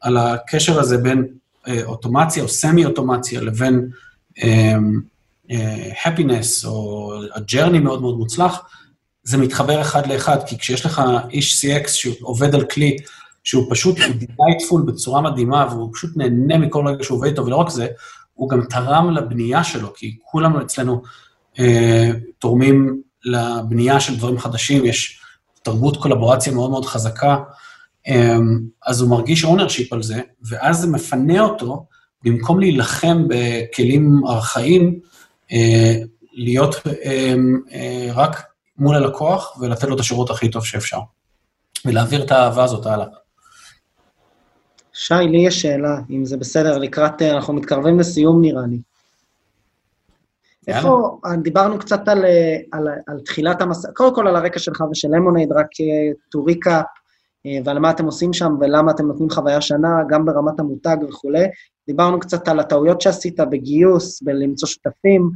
[0.00, 1.26] על הקשר הזה בין
[1.66, 3.90] uh, אוטומציה או סמי-אוטומציה לבין
[6.04, 8.60] happiness או ה-journey מאוד מאוד מוצלח,
[9.22, 12.96] זה מתחבר אחד לאחד, כי כשיש לך איש CX שעובד על כלי
[13.48, 17.70] שהוא פשוט, delightful בצורה מדהימה, והוא פשוט נהנה מכל רגע שהוא עובד איתו, ולא רק
[17.70, 17.86] זה,
[18.34, 21.02] הוא גם תרם לבנייה שלו, כי כולנו אצלנו
[21.58, 25.20] אה, תורמים לבנייה של דברים חדשים, יש
[25.62, 27.36] תרבות collaboration מאוד מאוד חזקה,
[28.08, 28.36] אה,
[28.86, 31.86] אז הוא מרגיש ownership על זה, ואז זה מפנה אותו,
[32.24, 34.98] במקום להילחם בכלים ארכאיים,
[35.52, 35.94] אה,
[36.32, 37.34] להיות אה,
[37.72, 38.42] אה, רק
[38.78, 40.98] מול הלקוח ולתת לו את השירות הכי טוב שאפשר.
[41.84, 43.06] ולהעביר את האהבה הזאת הלאה.
[44.98, 48.78] שי, לי יש שאלה, אם זה בסדר, לקראת, אנחנו מתקרבים לסיום נראה לי.
[50.68, 55.08] איפה, דיברנו קצת על, אה, על, על תחילת המסע, קודם כל על הרקע שלך ושל
[55.12, 55.66] למונייד, רק
[56.30, 56.82] טוריקה,
[57.64, 61.44] ועל מה אתם עושים שם ולמה אתם נותנים חוויה שנה, גם ברמת המותג וכולי.
[61.86, 65.30] דיברנו קצת על הטעויות שעשית בגיוס, בלמצוא שותפים,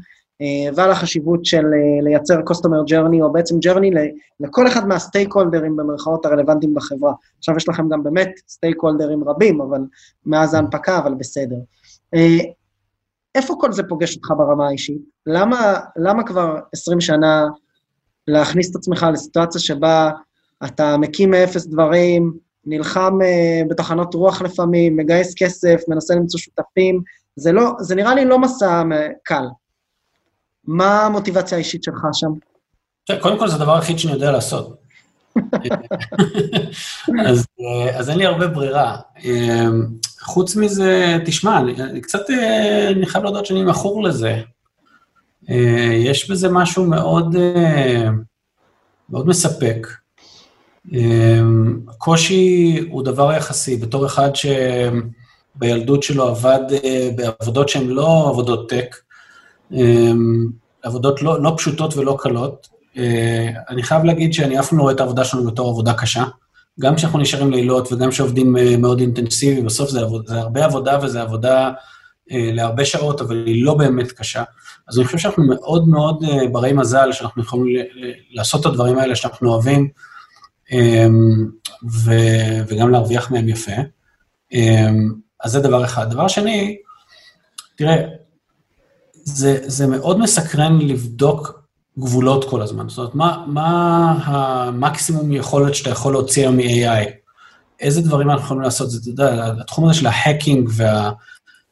[0.75, 1.65] ועל החשיבות של
[2.03, 3.99] לייצר customer journey, או בעצם journey
[4.41, 7.13] לכל אחד מהסטייק הולדרים במרכאות הרלוונטיים בחברה.
[7.39, 9.81] עכשיו יש לכם גם באמת סטייק הולדרים רבים, אבל
[10.27, 11.57] מאז ההנפקה, אבל בסדר.
[13.35, 15.03] איפה כל זה פוגש אותך ברמה האישית?
[15.27, 17.47] למה, למה כבר 20 שנה
[18.29, 20.11] להכניס את עצמך לסיטואציה שבה
[20.65, 22.33] אתה מקים מאפס דברים,
[22.65, 27.01] נלחם uh, בתחנות רוח לפעמים, מגייס כסף, מנסה למצוא שותפים,
[27.37, 28.83] זה, לא, זה נראה לי לא מסע
[29.23, 29.45] קל.
[30.65, 32.31] מה המוטיבציה האישית שלך שם?
[33.21, 34.83] קודם כל, זה הדבר היחיד שאני יודע לעשות.
[37.27, 38.97] אז, אה, אז אין לי הרבה ברירה.
[39.25, 39.67] אה,
[40.21, 44.43] חוץ מזה, תשמע, אני, קצת, אה, אני חייב להודות שאני מכור לזה.
[45.93, 47.37] יש בזה משהו מאוד,
[49.11, 49.87] מאוד מספק.
[51.89, 56.61] הקושי הוא דבר יחסי, בתור אחד שבילדות שלו עבד
[57.17, 58.97] בעבודות שהן לא עבודות טק,
[60.83, 64.95] עבודות לא, לא פשוטות ולא קלות, אה, אני חייב להגיד שאני אף פעם לא רואה
[64.95, 66.25] את העבודה שלנו בתור עבודה קשה.
[66.81, 70.99] גם כשאנחנו נשארים לילות וגם כשעובדים אה, מאוד אינטנסיבי, בסוף זה, עבוד, זה הרבה עבודה
[71.03, 71.71] וזה עבודה
[72.33, 74.43] אה, להרבה שעות, אבל היא לא באמת קשה.
[74.89, 77.87] אז אני חושב שאנחנו מאוד מאוד ברי מזל, שאנחנו יכולים
[78.31, 79.89] לעשות את הדברים האלה שאנחנו אוהבים,
[81.93, 82.11] ו,
[82.69, 83.73] וגם להרוויח מהם יפה.
[85.45, 86.11] אז זה דבר אחד.
[86.11, 86.77] דבר שני,
[87.77, 87.97] תראה,
[89.25, 91.63] זה, זה מאוד מסקרן לבדוק
[91.99, 92.89] גבולות כל הזמן.
[92.89, 97.09] זאת אומרת, מה, מה המקסימום יכולת שאתה יכול להוציא היום מ-AI?
[97.81, 98.91] איזה דברים אנחנו יכולים לעשות?
[98.91, 100.71] זה, אתה יודע, התחום הזה של ה hacking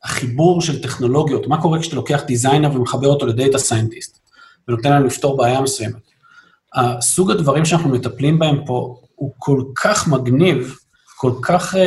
[0.05, 4.19] והחיבור של טכנולוגיות, מה קורה כשאתה לוקח designer ומחבר אותו ל data scientist,
[4.69, 6.11] ונותן לנו לפתור בעיה מסוימת?
[6.75, 10.77] הסוג הדברים שאנחנו מטפלים בהם פה הוא כל כך מגניב,
[11.17, 11.79] כל כך uh,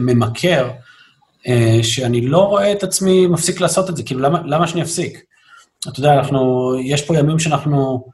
[0.00, 0.70] ממכר,
[1.82, 5.24] שאני לא רואה את עצמי מפסיק לעשות את זה, כאילו, למה, למה שאני אפסיק?
[5.88, 8.04] אתה יודע, אנחנו, יש פה ימים שאנחנו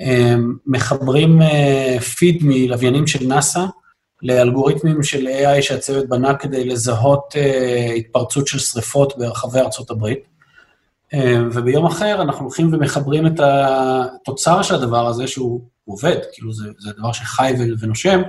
[0.00, 0.34] אה,
[0.66, 3.66] מחברים אה, פיד מלוויינים של נאס"א
[4.22, 10.18] לאלגוריתמים של AI שהצוות בנה כדי לזהות אה, התפרצות של שריפות ברחבי ארצות הברית.
[11.14, 16.64] אה, וביום אחר אנחנו הולכים ומחברים את התוצר של הדבר הזה, שהוא עובד, כאילו זה,
[16.78, 18.22] זה דבר שחי ונושם,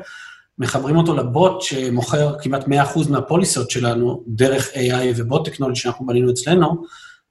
[0.59, 2.67] מחברים אותו לבוט שמוכר כמעט 100%
[3.09, 6.83] מהפוליסות שלנו דרך AI ובוט טכנולוגי שאנחנו בנינו אצלנו,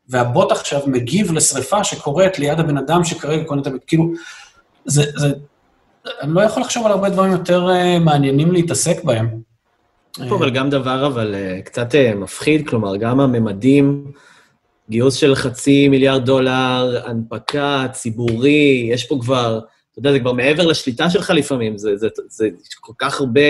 [0.09, 4.13] והבוט עכשיו מגיב לשריפה שקורית ליד הבן אדם שכרגע קונה את הבית, כאילו,
[4.85, 5.33] זה, זה,
[6.21, 9.29] אני לא יכול לחשוב על הרבה דברים יותר uh, מעניינים להתעסק בהם.
[10.29, 14.13] פה אבל גם דבר אבל uh, קצת uh, מפחיד, כלומר, גם הממדים,
[14.91, 19.61] גיוס של חצי מיליארד דולר, הנפקה, ציבורי, יש פה כבר,
[20.01, 23.41] אתה יודע, זה כבר מעבר לשליטה שלך לפעמים, זה, זה, זה, זה כל כך הרבה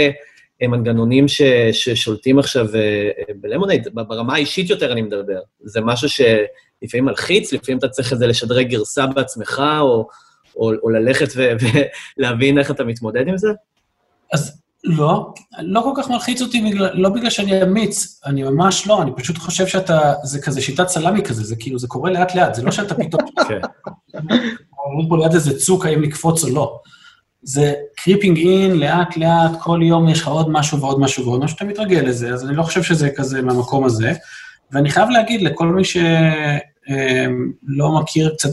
[0.62, 1.42] מנגנונים ש,
[1.72, 2.80] ששולטים עכשיו אה,
[3.18, 5.40] אה, בלמונייד, ברמה האישית יותר אני מדבר.
[5.60, 10.08] זה משהו שלפעמים מלחיץ, לפעמים אתה צריך את זה לשדרג גרסה בעצמך, או,
[10.56, 11.28] או, או ללכת
[12.18, 13.48] ולהבין איך אתה מתמודד עם זה?
[14.32, 19.02] אז לא, לא כל כך מלחיץ אותי, בגלל, לא בגלל שאני אמיץ, אני ממש לא,
[19.02, 22.62] אני פשוט חושב שאתה, זה כזה שיטת סלאמי כזה, זה כאילו, זה קורה לאט-לאט, זה
[22.62, 23.20] לא שאתה פתאום...
[24.90, 26.78] אומרים פה ליד איזה צוק, האם לקפוץ או לא.
[27.42, 31.64] זה creeping in, לאט-לאט, כל יום יש לך עוד משהו ועוד משהו ועוד משהו, אתה
[31.64, 34.12] מתרגל לזה, אז אני לא חושב שזה כזה מהמקום הזה.
[34.72, 36.10] ואני חייב להגיד לכל מי שלא
[38.00, 38.50] מכיר קצת,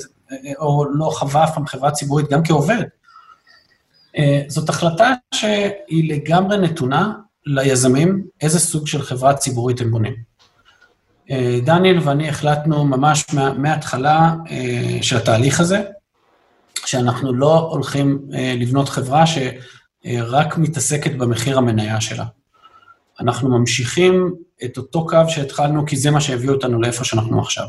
[0.60, 2.84] או לא חווה אף פעם חברה ציבורית, גם כעובד,
[4.18, 7.14] אה, זאת החלטה שהיא לגמרי נתונה
[7.46, 10.14] ליזמים, איזה סוג של חברה ציבורית הם בונים.
[11.32, 13.26] אה, דניאל ואני החלטנו ממש
[13.58, 15.82] מההתחלה אה, של התהליך הזה,
[16.86, 22.26] שאנחנו לא הולכים אה, לבנות חברה שרק מתעסקת במחיר המניה שלה.
[23.20, 27.66] אנחנו ממשיכים את אותו קו שהתחלנו, כי זה מה שהביא אותנו לאיפה שאנחנו עכשיו.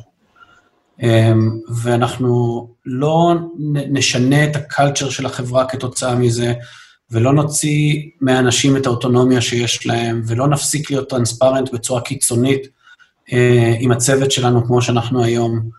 [1.03, 3.35] אמ, ואנחנו לא
[3.65, 6.53] נשנה את הקלצ'ר של החברה כתוצאה מזה,
[7.11, 12.67] ולא נוציא מהאנשים את האוטונומיה שיש להם, ולא נפסיק להיות טרנספרנט בצורה קיצונית
[13.33, 15.71] אה, עם הצוות שלנו כמו שאנחנו היום.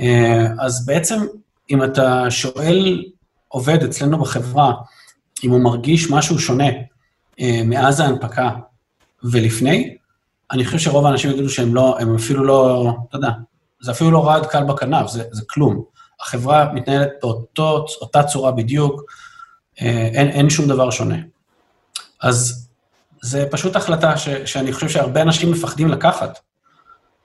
[0.00, 1.26] אה, אז בעצם
[1.70, 3.04] אם אתה שואל
[3.48, 4.72] עובד אצלנו בחברה,
[5.44, 6.68] אם הוא מרגיש משהו שונה
[7.40, 8.50] אה, מאז ההנפקה
[9.24, 9.96] ולפני,
[10.50, 13.30] אני חושב שרוב האנשים יגידו שהם לא, הם אפילו לא, אתה יודע,
[13.80, 15.84] זה אפילו לא רעד קל בכנף, זה, זה כלום.
[16.20, 19.02] החברה מתנהלת באותה צורה בדיוק,
[19.80, 21.16] אה, אין, אין שום דבר שונה.
[22.22, 22.68] אז
[23.22, 26.38] זה פשוט החלטה ש, שאני חושב שהרבה אנשים מפחדים לקחת.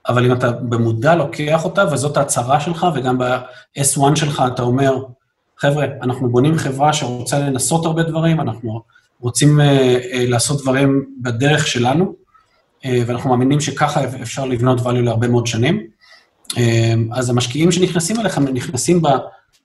[0.08, 4.96] אבל אם אתה במודע לוקח אותה, וזאת ההצהרה שלך, וגם ב-S1 שלך אתה אומר,
[5.58, 8.82] חבר'ה, אנחנו בונים חברה שרוצה לנסות הרבה דברים, אנחנו
[9.20, 12.14] רוצים uh, uh, לעשות דברים בדרך שלנו,
[12.82, 15.86] uh, ואנחנו מאמינים שככה אפשר לבנות value להרבה מאוד שנים.
[16.50, 16.56] Uh,
[17.12, 19.18] אז המשקיעים שנכנסים אליך, נכנסים בה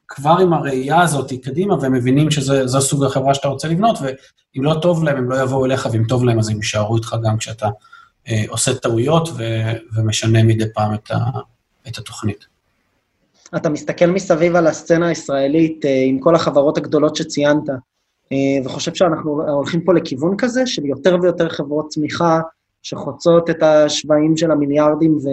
[0.07, 4.73] כבר עם הראייה הזאת קדימה, והם מבינים שזו סוג החברה שאתה רוצה לבנות, ואם לא
[4.81, 7.67] טוב להם, הם לא יבואו אליך, ואם טוב להם, אז הם יישארו איתך גם כשאתה
[8.47, 11.39] עושה טעויות ו- ומשנה מדי פעם את, ה-
[11.87, 12.45] את התוכנית.
[13.55, 17.69] אתה מסתכל מסביב על הסצנה הישראלית אה, עם כל החברות הגדולות שציינת,
[18.31, 22.39] אה, וחושב שאנחנו הולכים פה לכיוון כזה של יותר ויותר חברות צמיחה
[22.83, 25.29] שחוצות את השבעים של המיליארדים ו,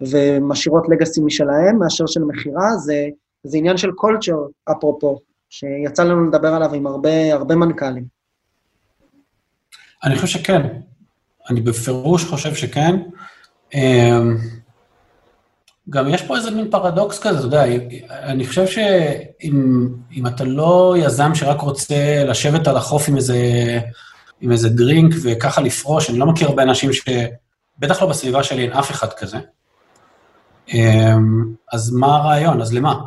[0.00, 3.08] ומשאירות לגאסי משלהם, מאשר של מכירה, זה,
[3.44, 4.36] זה עניין של קולצ'ר,
[4.70, 5.18] אפרופו,
[5.50, 8.04] שיצא לנו לדבר עליו עם הרבה, הרבה מנכ"לים.
[10.04, 10.80] אני חושב שכן.
[11.50, 12.96] אני בפירוש חושב שכן.
[13.74, 14.36] אמ,
[15.90, 17.64] גם יש פה איזה מין פרדוקס כזה, אתה יודע,
[18.10, 23.38] אני חושב שאם אתה לא יזם שרק רוצה לשבת על החוף עם איזה,
[24.40, 27.08] עם איזה דרינק וככה לפרוש, אני לא מכיר הרבה אנשים ש...
[27.78, 29.38] בטח לא בסביבה שלי אין אף אחד כזה.
[30.68, 32.60] אמ, אז מה הרעיון?
[32.60, 33.00] אז למה?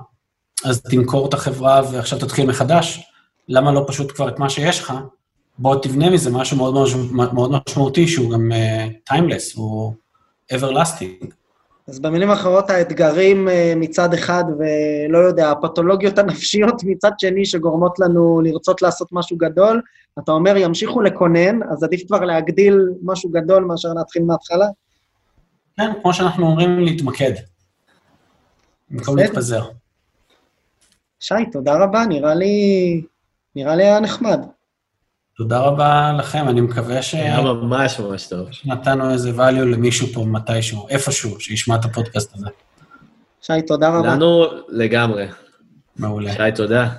[0.66, 3.12] אז תמכור את החברה ועכשיו תתחיל מחדש?
[3.50, 4.94] למה לא פשוט כבר את מה שיש לך?
[5.60, 6.74] בוא תבנה מזה משהו מאוד
[7.34, 8.52] מאוד משמעותי, שהוא גם
[9.06, 9.94] טיימלס, uh, הוא
[10.54, 11.26] everlasting.
[11.88, 18.42] אז במילים אחרות, האתגרים אה, מצד אחד, ולא יודע, הפתולוגיות הנפשיות מצד שני, שגורמות לנו
[18.42, 19.82] לרצות לעשות משהו גדול,
[20.20, 24.66] אתה אומר, ימשיכו לקונן, אז עדיף כבר להגדיל משהו גדול מאשר להתחיל מההתחלה?
[25.78, 27.32] כן, כמו שאנחנו אומרים, להתמקד.
[28.90, 29.64] במקום להתפזר.
[31.20, 33.02] שי, תודה רבה, נראה לי,
[33.56, 34.42] נראה לי היה נחמד.
[35.42, 37.14] תודה רבה לכם, אני מקווה ש...
[37.14, 38.48] היה ממש ממש טוב.
[38.52, 42.48] שנתנו איזה value למישהו פה מתישהו, איפשהו, שישמע את הפודקאסט הזה.
[43.42, 44.16] שי, תודה רבה.
[44.16, 45.28] לנו לגמרי.
[45.96, 46.34] מעולה.
[46.34, 46.90] שי, תודה.